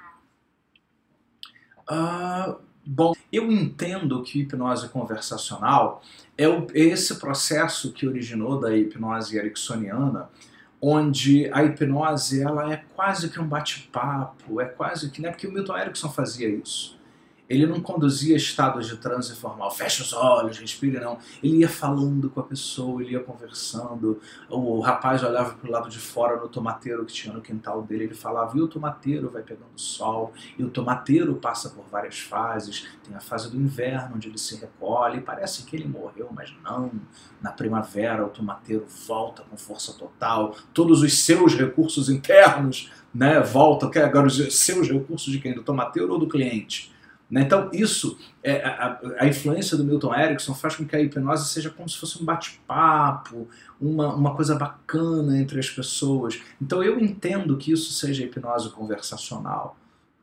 Uh, 1.92 2.56
bom, 2.86 3.12
eu 3.34 3.52
entendo 3.52 4.24
que 4.24 4.40
hipnose 4.40 4.88
conversacional 4.88 6.02
é 6.38 6.48
o, 6.48 6.68
esse 6.74 7.16
processo 7.16 7.92
que 7.92 8.08
originou 8.08 8.62
da 8.62 8.74
hipnose 8.74 9.38
ericksoniana, 9.38 10.30
onde 10.82 11.50
a 11.54 11.64
hipnose 11.64 12.42
ela 12.42 12.74
é 12.74 12.84
quase 12.96 13.30
que 13.30 13.40
um 13.40 13.48
bate-papo, 13.48 14.60
é 14.60 14.66
quase 14.66 15.12
que, 15.12 15.22
né, 15.22 15.30
porque 15.30 15.46
o 15.46 15.52
Milton 15.52 15.78
Erickson 15.78 16.10
fazia 16.10 16.50
isso. 16.50 17.00
Ele 17.52 17.66
não 17.66 17.82
conduzia 17.82 18.36
estados 18.36 18.88
de 18.88 18.98
transe 18.98 19.36
formal, 19.36 19.70
fecha 19.70 20.04
os 20.04 20.14
olhos, 20.14 20.58
respire, 20.58 21.00
não. 21.00 21.18
Ele 21.44 21.58
ia 21.58 21.70
falando 21.70 22.30
com 22.30 22.40
a 22.40 22.44
pessoa, 22.44 23.02
ele 23.02 23.12
ia 23.12 23.20
conversando. 23.20 24.20
O 24.50 24.80
rapaz 24.80 25.22
olhava 25.24 25.54
para 25.56 25.68
o 25.68 25.72
lado 25.72 25.90
de 25.90 26.00
fora 26.00 26.40
no 26.40 26.48
tomateiro 26.48 27.06
que 27.06 27.14
tinha 27.14 27.34
no 27.34 27.42
quintal 27.42 27.82
dele, 27.82 28.06
ele 28.06 28.16
falava, 28.16 28.58
e 28.58 28.62
o 28.62 28.68
tomateiro 28.68 29.30
vai 29.30 29.42
pegando 29.42 29.70
sol, 29.76 30.34
e 30.58 30.64
o 30.64 30.70
tomateiro 30.70 31.36
passa 31.36 31.70
por 31.70 31.84
várias 31.92 32.20
fases. 32.20 32.88
Tem 33.06 33.16
a 33.16 33.20
fase 33.20 33.50
do 33.52 33.58
inverno, 33.58 34.16
onde 34.16 34.30
ele 34.30 34.38
se 34.38 34.56
recolhe, 34.56 35.20
parece 35.20 35.64
que 35.64 35.76
ele 35.76 35.88
morreu, 35.88 36.30
mas 36.34 36.54
não. 36.64 36.92
Na 37.42 37.52
primavera, 37.52 38.26
o 38.26 38.30
tomateiro 38.30 38.86
volta 39.08 39.44
com 39.44 39.58
força 39.58 39.94
total, 39.94 40.56
todos 40.74 41.02
os 41.02 41.20
seus 41.20 41.54
recursos 41.56 42.10
internos 42.10 42.92
né, 43.14 43.40
voltam, 43.42 43.92
agora 44.04 44.28
os 44.28 44.38
seus 44.56 44.90
recursos 44.90 45.32
de 45.32 45.40
quem? 45.40 45.54
Do 45.54 45.64
tomateiro 45.64 46.14
ou 46.14 46.20
do 46.20 46.28
cliente? 46.28 46.91
Né? 47.32 47.44
Então, 47.44 47.70
isso, 47.72 48.20
é, 48.44 48.62
a, 48.62 49.00
a, 49.20 49.26
influência 49.26 49.78
do 49.78 49.86
Milton 49.86 50.14
Erickson 50.14 50.54
faz 50.54 50.76
com 50.76 50.86
que 50.86 50.94
a 50.94 51.00
hipnose 51.00 51.48
seja 51.48 51.70
como 51.70 51.88
se 51.88 51.98
fosse 51.98 52.22
um 52.22 52.26
bate-papo, 52.26 53.48
uma, 53.80 54.14
uma 54.14 54.36
coisa 54.36 54.54
bacana 54.56 55.40
entre 55.40 55.58
as 55.58 55.70
pessoas. 55.70 56.42
Então, 56.62 56.84
eu 56.84 57.00
entendo 57.00 57.56
que 57.56 57.72
isso 57.72 57.94
seja 57.94 58.26
hipnose 58.26 58.70
conversacional. 58.72 59.78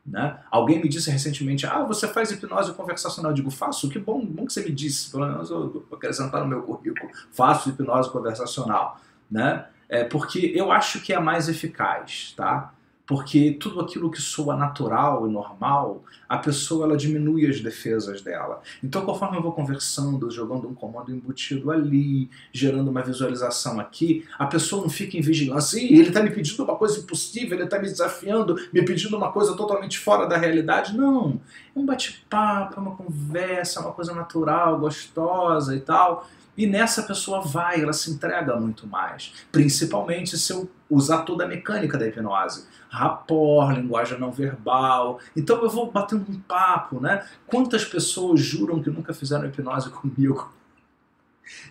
Né? 0.05 0.39
Alguém 0.51 0.81
me 0.81 0.87
disse 0.87 1.09
recentemente: 1.09 1.65
Ah, 1.65 1.83
você 1.83 2.07
faz 2.07 2.31
hipnose 2.31 2.73
conversacional? 2.73 3.31
Eu 3.31 3.35
digo: 3.35 3.49
Faço, 3.49 3.89
que 3.89 3.97
bom, 3.97 4.23
bom 4.23 4.45
que 4.45 4.53
você 4.53 4.63
me 4.63 4.71
disse, 4.71 5.11
pelo 5.11 5.27
menos 5.27 5.49
eu 5.49 5.69
vou 5.69 5.97
acrescentar 5.97 6.41
no 6.41 6.47
meu 6.47 6.61
currículo: 6.61 7.11
Faço 7.31 7.69
hipnose 7.69 8.09
conversacional. 8.11 8.99
Né? 9.29 9.65
É 9.87 10.03
porque 10.03 10.51
eu 10.55 10.71
acho 10.71 11.01
que 11.01 11.11
é 11.11 11.19
mais 11.19 11.49
eficaz. 11.49 12.33
Tá? 12.37 12.71
Porque 13.09 13.57
tudo 13.59 13.81
aquilo 13.81 14.11
que 14.11 14.21
soa 14.21 14.55
natural 14.55 15.27
e 15.27 15.31
normal, 15.31 16.03
a 16.29 16.37
pessoa 16.37 16.85
ela 16.85 16.95
diminui 16.95 17.49
as 17.49 17.59
defesas 17.59 18.21
dela. 18.21 18.61
Então, 18.83 19.03
conforme 19.03 19.35
eu 19.35 19.41
vou 19.41 19.51
conversando, 19.51 20.29
jogando 20.29 20.67
um 20.67 20.75
comando 20.75 21.11
embutido 21.11 21.71
ali, 21.71 22.29
gerando 22.53 22.91
uma 22.91 23.01
visualização 23.01 23.79
aqui, 23.79 24.27
a 24.37 24.45
pessoa 24.45 24.83
não 24.83 24.89
fica 24.91 25.17
em 25.17 25.21
vigilância. 25.21 25.79
Ih, 25.79 25.97
ele 25.97 26.09
está 26.09 26.21
me 26.21 26.29
pedindo 26.29 26.63
uma 26.63 26.75
coisa 26.75 26.99
impossível, 26.99 27.57
ele 27.57 27.63
está 27.63 27.79
me 27.79 27.85
desafiando, 27.85 28.55
me 28.71 28.83
pedindo 28.83 29.17
uma 29.17 29.31
coisa 29.31 29.57
totalmente 29.57 29.97
fora 29.97 30.27
da 30.27 30.37
realidade. 30.37 30.95
Não. 30.95 31.41
É 31.75 31.79
um 31.79 31.87
bate-papo, 31.87 32.75
é 32.77 32.79
uma 32.79 32.95
conversa, 32.95 33.79
é 33.79 33.81
uma 33.81 33.91
coisa 33.91 34.13
natural, 34.13 34.77
gostosa 34.77 35.75
e 35.75 35.79
tal. 35.79 36.29
E 36.59 36.67
nessa 36.67 37.03
pessoa 37.03 37.39
vai, 37.39 37.81
ela 37.81 37.93
se 37.93 38.11
entrega 38.11 38.53
muito 38.57 38.85
mais. 38.85 39.33
Principalmente 39.49 40.37
se 40.37 40.51
eu 40.51 40.69
usar 40.89 41.19
toda 41.19 41.45
a 41.45 41.47
mecânica 41.47 41.97
da 41.97 42.05
hipnose. 42.05 42.67
Rapport, 42.89 43.73
linguagem 43.73 44.19
não 44.19 44.29
verbal. 44.29 45.21
Então 45.37 45.63
eu 45.63 45.69
vou 45.69 45.89
batendo 45.89 46.29
um 46.29 46.37
papo, 46.37 46.99
né? 46.99 47.25
Quantas 47.47 47.85
pessoas 47.85 48.41
juram 48.41 48.83
que 48.83 48.89
nunca 48.89 49.13
fizeram 49.13 49.45
hipnose 49.45 49.89
comigo? 49.89 50.53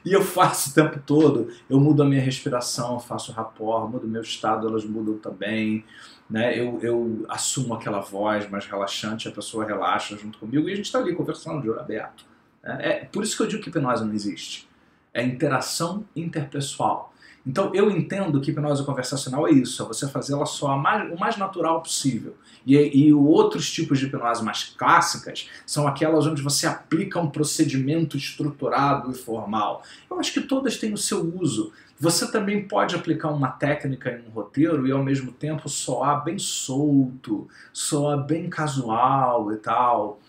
E 0.06 0.10
eu 0.10 0.22
faço 0.22 0.70
o 0.70 0.72
tempo 0.72 0.98
todo. 1.04 1.52
Eu 1.68 1.78
mudo 1.78 2.02
a 2.02 2.06
minha 2.06 2.22
respiração, 2.22 2.98
faço 2.98 3.30
rapport, 3.30 3.90
mudo 3.90 4.06
o 4.06 4.08
meu 4.10 4.22
estado, 4.22 4.66
elas 4.68 4.86
mudam 4.86 5.18
também. 5.18 5.84
Né? 6.30 6.58
Eu, 6.58 6.78
eu 6.80 7.26
assumo 7.28 7.74
aquela 7.74 8.00
voz 8.00 8.48
mais 8.48 8.64
relaxante, 8.64 9.28
a 9.28 9.32
pessoa 9.32 9.66
relaxa 9.66 10.16
junto 10.16 10.38
comigo 10.38 10.66
e 10.66 10.72
a 10.72 10.76
gente 10.76 10.86
está 10.86 10.98
ali 10.98 11.14
conversando 11.14 11.60
de 11.60 11.68
olho 11.68 11.78
aberto. 11.78 12.24
Né? 12.62 12.78
É 12.80 13.04
por 13.04 13.22
isso 13.22 13.36
que 13.36 13.42
eu 13.42 13.46
digo 13.46 13.62
que 13.62 13.68
hipnose 13.68 14.02
não 14.02 14.14
existe 14.14 14.66
é 15.12 15.22
interação 15.22 16.04
interpessoal. 16.14 17.12
Então 17.48 17.74
eu 17.74 17.90
entendo 17.90 18.40
que 18.42 18.50
hipnose 18.50 18.84
conversacional 18.84 19.48
é 19.48 19.52
isso, 19.52 19.82
é 19.82 19.86
você 19.86 20.06
fazer 20.06 20.34
ela 20.34 20.44
só 20.44 20.76
mais, 20.76 21.10
o 21.10 21.18
mais 21.18 21.38
natural 21.38 21.80
possível. 21.80 22.36
E, 22.66 22.76
e 22.76 23.14
outros 23.14 23.72
tipos 23.72 23.98
de 23.98 24.04
hipnose 24.04 24.44
mais 24.44 24.64
clássicas 24.64 25.48
são 25.64 25.88
aquelas 25.88 26.26
onde 26.26 26.42
você 26.42 26.66
aplica 26.66 27.18
um 27.18 27.30
procedimento 27.30 28.18
estruturado 28.18 29.10
e 29.10 29.14
formal. 29.14 29.82
Eu 30.10 30.20
acho 30.20 30.32
que 30.34 30.42
todas 30.42 30.76
têm 30.76 30.92
o 30.92 30.98
seu 30.98 31.22
uso. 31.40 31.72
Você 31.98 32.30
também 32.30 32.68
pode 32.68 32.94
aplicar 32.94 33.30
uma 33.30 33.48
técnica 33.48 34.10
em 34.10 34.28
um 34.28 34.30
roteiro 34.30 34.86
e 34.86 34.92
ao 34.92 35.02
mesmo 35.02 35.32
tempo 35.32 35.68
soar 35.70 36.22
bem 36.22 36.38
solto, 36.38 37.48
soar 37.72 38.24
bem 38.24 38.50
casual 38.50 39.52
e 39.52 39.56
tal. 39.56 40.20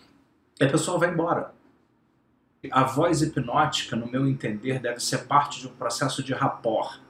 E 0.58 0.64
a 0.64 0.68
pessoa 0.68 0.98
vai 0.98 1.12
embora. 1.12 1.52
A 2.70 2.84
voz 2.84 3.22
hipnótica, 3.22 3.96
no 3.96 4.06
meu 4.06 4.26
entender, 4.26 4.80
deve 4.80 5.00
ser 5.00 5.26
parte 5.26 5.60
de 5.60 5.66
um 5.66 5.70
processo 5.70 6.22
de 6.22 6.34
rapport, 6.34 7.00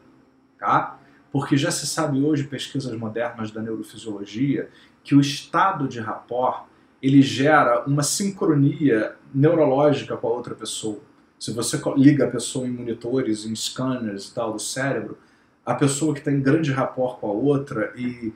tá? 0.58 0.98
Porque 1.32 1.56
já 1.56 1.72
se 1.72 1.88
sabe 1.88 2.22
hoje, 2.22 2.44
pesquisas 2.44 2.96
modernas 2.96 3.50
da 3.50 3.60
neurofisiologia, 3.60 4.70
que 5.02 5.14
o 5.14 5.20
estado 5.20 5.88
de 5.88 5.98
rapport 5.98 6.66
ele 7.02 7.20
gera 7.22 7.84
uma 7.84 8.02
sincronia 8.02 9.16
neurológica 9.34 10.16
com 10.16 10.28
a 10.28 10.30
outra 10.30 10.54
pessoa. 10.54 11.00
Se 11.38 11.52
você 11.52 11.80
liga 11.96 12.26
a 12.26 12.30
pessoa 12.30 12.66
em 12.66 12.70
monitores, 12.70 13.44
em 13.44 13.56
scanners 13.56 14.28
e 14.28 14.34
tal 14.34 14.52
do 14.52 14.60
cérebro, 14.60 15.18
a 15.64 15.74
pessoa 15.74 16.14
que 16.14 16.20
tem 16.20 16.40
grande 16.40 16.70
rapport 16.70 17.18
com 17.18 17.28
a 17.28 17.32
outra 17.32 17.92
e, 17.96 18.32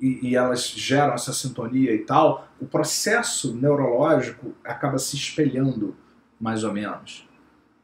e, 0.00 0.28
e, 0.28 0.36
elas 0.36 0.68
geram 0.68 1.14
essa 1.14 1.32
sintonia 1.32 1.92
e 1.94 2.00
tal, 2.00 2.48
o 2.60 2.66
processo 2.66 3.54
neurológico 3.54 4.54
acaba 4.62 4.98
se 4.98 5.16
espelhando 5.16 5.96
mais 6.40 6.64
ou 6.64 6.72
menos. 6.72 7.26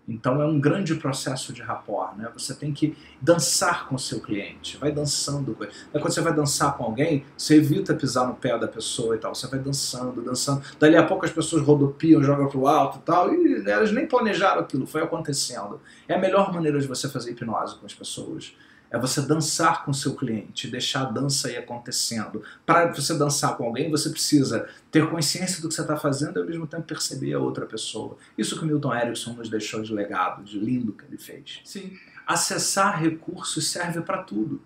Então 0.08 0.42
é 0.42 0.46
um 0.46 0.58
grande 0.58 0.96
processo 0.96 1.52
de 1.52 1.62
rapport, 1.62 2.16
né? 2.16 2.28
Você 2.34 2.52
tem 2.52 2.72
que 2.72 2.96
dançar 3.20 3.86
com 3.86 3.94
o 3.94 3.98
seu 3.98 4.20
cliente, 4.20 4.76
vai 4.76 4.90
dançando. 4.90 5.56
Quando 5.92 6.10
você 6.10 6.20
vai 6.20 6.34
dançar 6.34 6.76
com 6.76 6.82
alguém, 6.82 7.24
você 7.36 7.56
evita 7.56 7.94
pisar 7.94 8.26
no 8.26 8.34
pé 8.34 8.58
da 8.58 8.66
pessoa 8.66 9.14
e 9.14 9.18
tal, 9.18 9.32
você 9.32 9.46
vai 9.46 9.60
dançando, 9.60 10.20
dançando. 10.20 10.62
Dali 10.80 10.96
a 10.96 11.06
pouco 11.06 11.24
as 11.24 11.30
pessoas 11.30 11.62
rodopiam, 11.62 12.20
jogam 12.22 12.48
pro 12.48 12.66
alto 12.66 12.98
e 12.98 13.02
tal, 13.02 13.32
e 13.32 13.70
elas 13.70 13.92
nem 13.92 14.04
planejaram 14.04 14.62
aquilo, 14.62 14.84
foi 14.84 15.02
acontecendo. 15.02 15.80
É 16.08 16.14
a 16.14 16.18
melhor 16.18 16.52
maneira 16.52 16.80
de 16.80 16.88
você 16.88 17.08
fazer 17.08 17.30
hipnose 17.30 17.76
com 17.76 17.86
as 17.86 17.94
pessoas 17.94 18.56
é 18.90 18.98
você 18.98 19.22
dançar 19.22 19.84
com 19.84 19.92
o 19.92 19.94
seu 19.94 20.16
cliente, 20.16 20.68
deixar 20.68 21.02
a 21.02 21.10
dança 21.10 21.48
aí 21.48 21.56
acontecendo. 21.56 22.42
Para 22.66 22.92
você 22.92 23.16
dançar 23.16 23.56
com 23.56 23.64
alguém, 23.64 23.90
você 23.90 24.10
precisa 24.10 24.68
ter 24.90 25.08
consciência 25.08 25.62
do 25.62 25.68
que 25.68 25.74
você 25.74 25.82
está 25.82 25.96
fazendo 25.96 26.38
e 26.38 26.42
ao 26.42 26.46
mesmo 26.46 26.66
tempo 26.66 26.82
perceber 26.82 27.32
a 27.34 27.38
outra 27.38 27.66
pessoa. 27.66 28.16
Isso 28.36 28.58
que 28.58 28.64
o 28.64 28.66
Milton 28.66 28.94
Erickson 28.94 29.32
nos 29.34 29.48
deixou 29.48 29.80
de 29.82 29.94
legado, 29.94 30.42
de 30.42 30.58
lindo 30.58 30.92
que 30.92 31.04
ele 31.04 31.18
fez. 31.18 31.60
Sim. 31.64 31.96
Acessar 32.26 33.00
recursos 33.00 33.70
serve 33.70 34.00
para 34.00 34.22
tudo. 34.22 34.60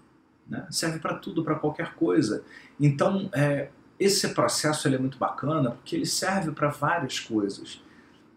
Né? 0.48 0.66
Serve 0.70 0.98
para 0.98 1.14
tudo, 1.14 1.44
para 1.44 1.56
qualquer 1.56 1.94
coisa. 1.94 2.42
Então, 2.80 3.28
é, 3.32 3.68
esse 3.98 4.28
processo 4.30 4.88
ele 4.88 4.96
é 4.96 4.98
muito 4.98 5.18
bacana 5.18 5.72
porque 5.72 5.96
ele 5.96 6.06
serve 6.06 6.50
para 6.50 6.68
várias 6.68 7.20
coisas. 7.20 7.82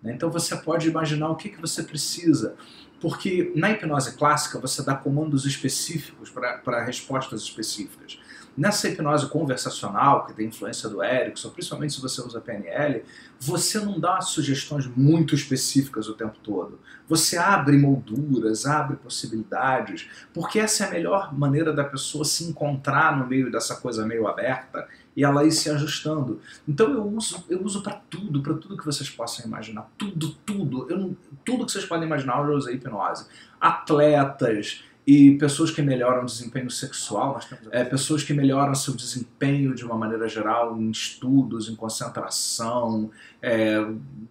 Né? 0.02 0.14
Então 0.14 0.30
você 0.30 0.56
pode 0.56 0.88
imaginar 0.88 1.30
o 1.30 1.36
que, 1.36 1.50
que 1.50 1.60
você 1.60 1.84
precisa. 1.84 2.56
Porque 3.00 3.52
na 3.56 3.72
hipnose 3.72 4.16
clássica 4.16 4.60
você 4.60 4.84
dá 4.84 4.96
comandos 4.96 5.46
específicos 5.46 6.30
para 6.30 6.84
respostas 6.84 7.42
específicas. 7.42 8.20
Nessa 8.58 8.90
hipnose 8.90 9.28
conversacional, 9.30 10.26
que 10.26 10.34
tem 10.34 10.48
influência 10.48 10.90
do 10.90 11.04
Erickson, 11.04 11.52
principalmente 11.52 11.94
se 11.94 12.02
você 12.02 12.20
usa 12.22 12.42
PNL, 12.42 13.04
você 13.40 13.80
não 13.80 14.00
dá 14.00 14.20
sugestões 14.20 14.88
muito 14.88 15.36
específicas 15.36 16.10
o 16.10 16.16
tempo 16.16 16.40
todo. 16.42 16.80
Você 17.08 17.38
abre 17.38 17.78
molduras, 17.78 18.66
abre 18.66 18.98
possibilidades, 18.98 20.10
porque 20.34 20.60
essa 20.60 20.86
é 20.86 20.88
a 20.88 20.92
melhor 20.92 21.38
maneira 21.38 21.72
da 21.72 21.84
pessoa 21.84 22.26
se 22.26 22.46
encontrar 22.46 23.16
no 23.16 23.28
meio 23.28 23.52
dessa 23.52 23.76
coisa 23.76 24.08
meio 24.08 24.28
aberta 24.28 24.88
e 25.18 25.24
ela 25.24 25.44
ir 25.44 25.52
se 25.52 25.68
ajustando. 25.68 26.40
Então 26.68 26.92
eu 26.94 27.04
uso, 27.04 27.44
eu 27.50 27.64
uso 27.64 27.82
para 27.82 27.96
tudo, 28.08 28.44
para 28.44 28.54
tudo 28.54 28.78
que 28.78 28.86
vocês 28.86 29.10
possam 29.10 29.48
imaginar, 29.48 29.90
tudo, 29.98 30.30
tudo. 30.46 30.88
Eu 30.92 31.18
tudo 31.44 31.66
que 31.66 31.72
vocês 31.72 31.86
podem 31.86 32.06
imaginar 32.06 32.40
eu 32.40 32.48
já 32.48 32.54
usei 32.54 32.76
hipnose. 32.76 33.26
Atletas, 33.60 34.84
e 35.08 35.38
pessoas 35.38 35.72
que 35.72 35.82
melhoram 35.82 36.24
o 36.24 36.26
desempenho 36.26 36.70
sexual, 36.70 37.40
é, 37.72 37.86
pessoas 37.86 38.24
que 38.24 38.34
melhoram 38.34 38.76
seu 38.76 38.94
desempenho 38.94 39.74
de 39.74 39.86
uma 39.86 39.96
maneira 39.96 40.28
geral 40.28 40.78
em 40.78 40.92
estudos, 40.92 41.70
em 41.70 41.76
concentração, 41.78 43.10
é, 43.42 43.88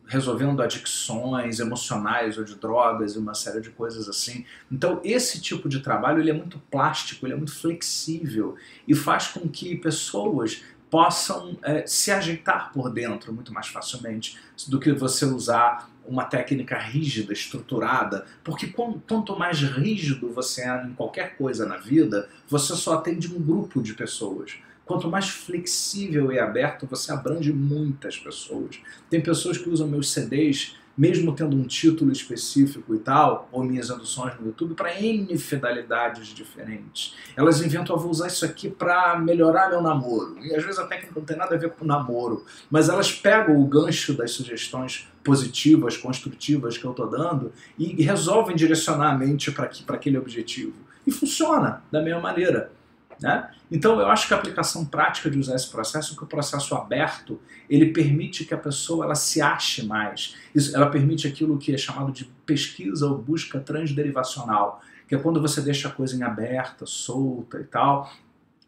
resolvendo 0.06 0.60
adicções 0.60 1.60
emocionais 1.60 2.36
ou 2.36 2.44
de 2.44 2.56
drogas 2.56 3.14
e 3.14 3.18
uma 3.18 3.32
série 3.32 3.62
de 3.62 3.70
coisas 3.70 4.06
assim. 4.06 4.44
Então 4.70 5.00
esse 5.02 5.40
tipo 5.40 5.66
de 5.66 5.80
trabalho 5.80 6.20
ele 6.20 6.30
é 6.30 6.34
muito 6.34 6.58
plástico, 6.70 7.24
ele 7.24 7.32
é 7.32 7.36
muito 7.36 7.54
flexível 7.54 8.54
e 8.86 8.94
faz 8.94 9.28
com 9.28 9.48
que 9.48 9.76
pessoas 9.76 10.62
possam 10.96 11.58
é, 11.62 11.86
se 11.86 12.10
ajeitar 12.10 12.72
por 12.72 12.88
dentro 12.88 13.30
muito 13.30 13.52
mais 13.52 13.66
facilmente 13.66 14.38
do 14.66 14.80
que 14.80 14.90
você 14.92 15.26
usar 15.26 15.90
uma 16.06 16.24
técnica 16.24 16.78
rígida, 16.78 17.34
estruturada, 17.34 18.24
porque 18.42 18.68
quanto 18.68 19.38
mais 19.38 19.60
rígido 19.60 20.32
você 20.32 20.62
é 20.62 20.86
em 20.86 20.94
qualquer 20.94 21.36
coisa 21.36 21.66
na 21.66 21.76
vida, 21.76 22.30
você 22.48 22.74
só 22.74 22.94
atende 22.94 23.30
um 23.30 23.38
grupo 23.38 23.82
de 23.82 23.92
pessoas. 23.92 24.56
Quanto 24.86 25.06
mais 25.06 25.28
flexível 25.28 26.32
e 26.32 26.38
aberto, 26.38 26.86
você 26.86 27.12
abrange 27.12 27.52
muitas 27.52 28.16
pessoas. 28.16 28.80
Tem 29.10 29.20
pessoas 29.20 29.58
que 29.58 29.68
usam 29.68 29.86
meus 29.86 30.10
CDs 30.10 30.76
mesmo 30.96 31.34
tendo 31.34 31.56
um 31.56 31.64
título 31.64 32.10
específico 32.10 32.94
e 32.94 32.98
tal, 32.98 33.48
ou 33.52 33.62
minhas 33.62 33.90
induções 33.90 34.38
no 34.40 34.46
YouTube, 34.46 34.74
para 34.74 35.00
N 35.00 35.36
fidelidades 35.36 36.28
diferentes. 36.28 37.14
Elas 37.36 37.60
inventam, 37.60 37.94
eu 37.94 38.00
vou 38.00 38.10
usar 38.10 38.28
isso 38.28 38.44
aqui 38.44 38.68
para 38.68 39.18
melhorar 39.18 39.68
meu 39.68 39.82
namoro. 39.82 40.38
E 40.42 40.54
às 40.54 40.64
vezes 40.64 40.78
a 40.78 40.86
técnica 40.86 41.12
não 41.14 41.24
tem 41.24 41.36
nada 41.36 41.54
a 41.54 41.58
ver 41.58 41.70
com 41.70 41.84
namoro, 41.84 42.44
mas 42.70 42.88
elas 42.88 43.12
pegam 43.12 43.60
o 43.60 43.66
gancho 43.66 44.14
das 44.14 44.30
sugestões 44.30 45.08
positivas, 45.22 45.96
construtivas 45.96 46.78
que 46.78 46.84
eu 46.84 46.92
estou 46.92 47.10
dando 47.10 47.52
e 47.78 48.02
resolvem 48.02 48.54
direcionar 48.54 49.12
a 49.12 49.18
mente 49.18 49.50
para 49.50 49.66
aquele 49.88 50.16
objetivo. 50.16 50.74
E 51.06 51.10
funciona 51.10 51.82
da 51.90 52.00
mesma 52.00 52.20
maneira. 52.20 52.72
Né? 53.20 53.50
Então 53.70 53.98
eu 53.98 54.08
acho 54.08 54.28
que 54.28 54.34
a 54.34 54.36
aplicação 54.36 54.84
prática 54.84 55.30
de 55.30 55.38
usar 55.38 55.54
esse 55.54 55.70
processo, 55.70 56.16
que 56.16 56.24
o 56.24 56.26
processo 56.26 56.74
aberto, 56.74 57.40
ele 57.68 57.86
permite 57.86 58.44
que 58.44 58.52
a 58.52 58.58
pessoa 58.58 59.04
ela 59.04 59.14
se 59.14 59.40
ache 59.40 59.84
mais. 59.86 60.36
Isso, 60.54 60.76
ela 60.76 60.86
permite 60.86 61.26
aquilo 61.26 61.58
que 61.58 61.74
é 61.74 61.78
chamado 61.78 62.12
de 62.12 62.26
pesquisa 62.44 63.06
ou 63.06 63.18
busca 63.18 63.58
transderivacional, 63.58 64.82
que 65.08 65.14
é 65.14 65.18
quando 65.18 65.40
você 65.40 65.60
deixa 65.60 65.88
a 65.88 65.90
coisa 65.90 66.16
em 66.16 66.22
aberta, 66.22 66.84
solta 66.84 67.58
e 67.58 67.64
tal, 67.64 68.10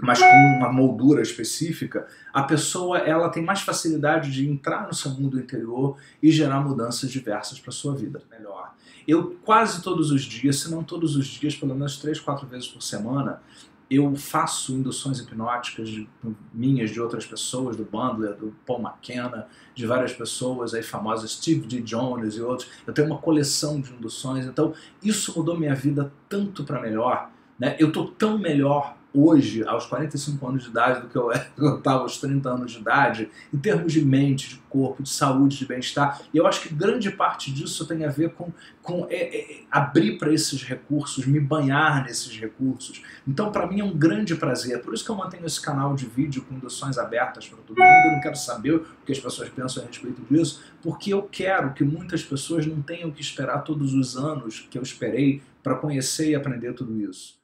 mas 0.00 0.20
com 0.20 0.56
uma 0.58 0.72
moldura 0.72 1.20
específica, 1.20 2.06
a 2.32 2.44
pessoa 2.44 2.98
ela 2.98 3.28
tem 3.28 3.42
mais 3.42 3.62
facilidade 3.62 4.30
de 4.30 4.48
entrar 4.48 4.86
no 4.86 4.94
seu 4.94 5.10
mundo 5.10 5.40
interior 5.40 5.96
e 6.22 6.30
gerar 6.30 6.60
mudanças 6.60 7.10
diversas 7.10 7.58
para 7.58 7.72
sua 7.72 7.96
vida. 7.96 8.22
Melhor. 8.30 8.74
Eu 9.08 9.36
quase 9.42 9.82
todos 9.82 10.12
os 10.12 10.22
dias, 10.22 10.60
se 10.60 10.70
não 10.70 10.84
todos 10.84 11.16
os 11.16 11.26
dias, 11.26 11.56
pelo 11.56 11.74
menos 11.74 11.96
três, 11.96 12.20
quatro 12.20 12.46
vezes 12.46 12.68
por 12.68 12.80
semana, 12.80 13.42
eu 13.90 14.14
faço 14.16 14.72
induções 14.74 15.18
hipnóticas 15.18 15.88
de, 15.88 16.06
minhas, 16.52 16.90
de 16.90 17.00
outras 17.00 17.24
pessoas, 17.24 17.76
do 17.76 17.84
Bandler, 17.84 18.34
do 18.34 18.54
Paul 18.66 18.80
McKenna, 18.80 19.48
de 19.74 19.86
várias 19.86 20.12
pessoas 20.12 20.74
aí 20.74 20.82
famosas, 20.82 21.32
Steve 21.32 21.66
D. 21.66 21.80
Jones 21.80 22.34
e 22.34 22.42
outros. 22.42 22.68
Eu 22.86 22.92
tenho 22.92 23.06
uma 23.06 23.18
coleção 23.18 23.80
de 23.80 23.92
induções, 23.92 24.44
então 24.44 24.74
isso 25.02 25.32
mudou 25.36 25.58
minha 25.58 25.74
vida 25.74 26.12
tanto 26.28 26.64
para 26.64 26.80
melhor. 26.80 27.30
Né? 27.58 27.76
Eu 27.78 27.90
tô 27.90 28.08
tão 28.08 28.38
melhor 28.38 28.97
hoje, 29.14 29.64
aos 29.66 29.86
45 29.86 30.46
anos 30.46 30.64
de 30.64 30.70
idade, 30.70 31.00
do 31.00 31.08
que 31.08 31.16
eu 31.16 31.30
estava 31.76 32.02
aos 32.02 32.18
30 32.18 32.48
anos 32.48 32.72
de 32.72 32.78
idade, 32.78 33.30
em 33.52 33.58
termos 33.58 33.92
de 33.92 34.04
mente, 34.04 34.50
de 34.50 34.56
corpo, 34.68 35.02
de 35.02 35.08
saúde, 35.08 35.58
de 35.58 35.66
bem-estar. 35.66 36.20
E 36.32 36.36
eu 36.36 36.46
acho 36.46 36.62
que 36.62 36.74
grande 36.74 37.10
parte 37.10 37.52
disso 37.52 37.86
tem 37.86 38.04
a 38.04 38.10
ver 38.10 38.30
com, 38.34 38.52
com 38.82 39.06
é, 39.10 39.38
é, 39.38 39.60
abrir 39.70 40.18
para 40.18 40.32
esses 40.32 40.62
recursos, 40.62 41.26
me 41.26 41.40
banhar 41.40 42.04
nesses 42.04 42.38
recursos. 42.38 43.02
Então, 43.26 43.50
para 43.50 43.66
mim, 43.66 43.80
é 43.80 43.84
um 43.84 43.96
grande 43.96 44.34
prazer. 44.34 44.76
É 44.76 44.78
por 44.78 44.94
isso 44.94 45.04
que 45.04 45.10
eu 45.10 45.16
mantenho 45.16 45.46
esse 45.46 45.60
canal 45.60 45.94
de 45.94 46.06
vídeo 46.06 46.42
com 46.42 46.54
induções 46.54 46.98
abertas 46.98 47.48
para 47.48 47.58
todo 47.58 47.76
mundo. 47.76 48.06
Eu 48.06 48.12
não 48.12 48.20
quero 48.20 48.36
saber 48.36 48.74
o 48.74 48.86
que 49.04 49.12
as 49.12 49.18
pessoas 49.18 49.48
pensam 49.48 49.82
a 49.82 49.86
respeito 49.86 50.22
disso, 50.30 50.62
porque 50.82 51.12
eu 51.12 51.22
quero 51.22 51.72
que 51.72 51.82
muitas 51.82 52.22
pessoas 52.22 52.66
não 52.66 52.82
tenham 52.82 53.10
que 53.10 53.20
esperar 53.20 53.62
todos 53.64 53.94
os 53.94 54.16
anos 54.16 54.66
que 54.70 54.78
eu 54.78 54.82
esperei 54.82 55.42
para 55.62 55.76
conhecer 55.76 56.30
e 56.30 56.34
aprender 56.34 56.72
tudo 56.72 57.00
isso. 57.00 57.38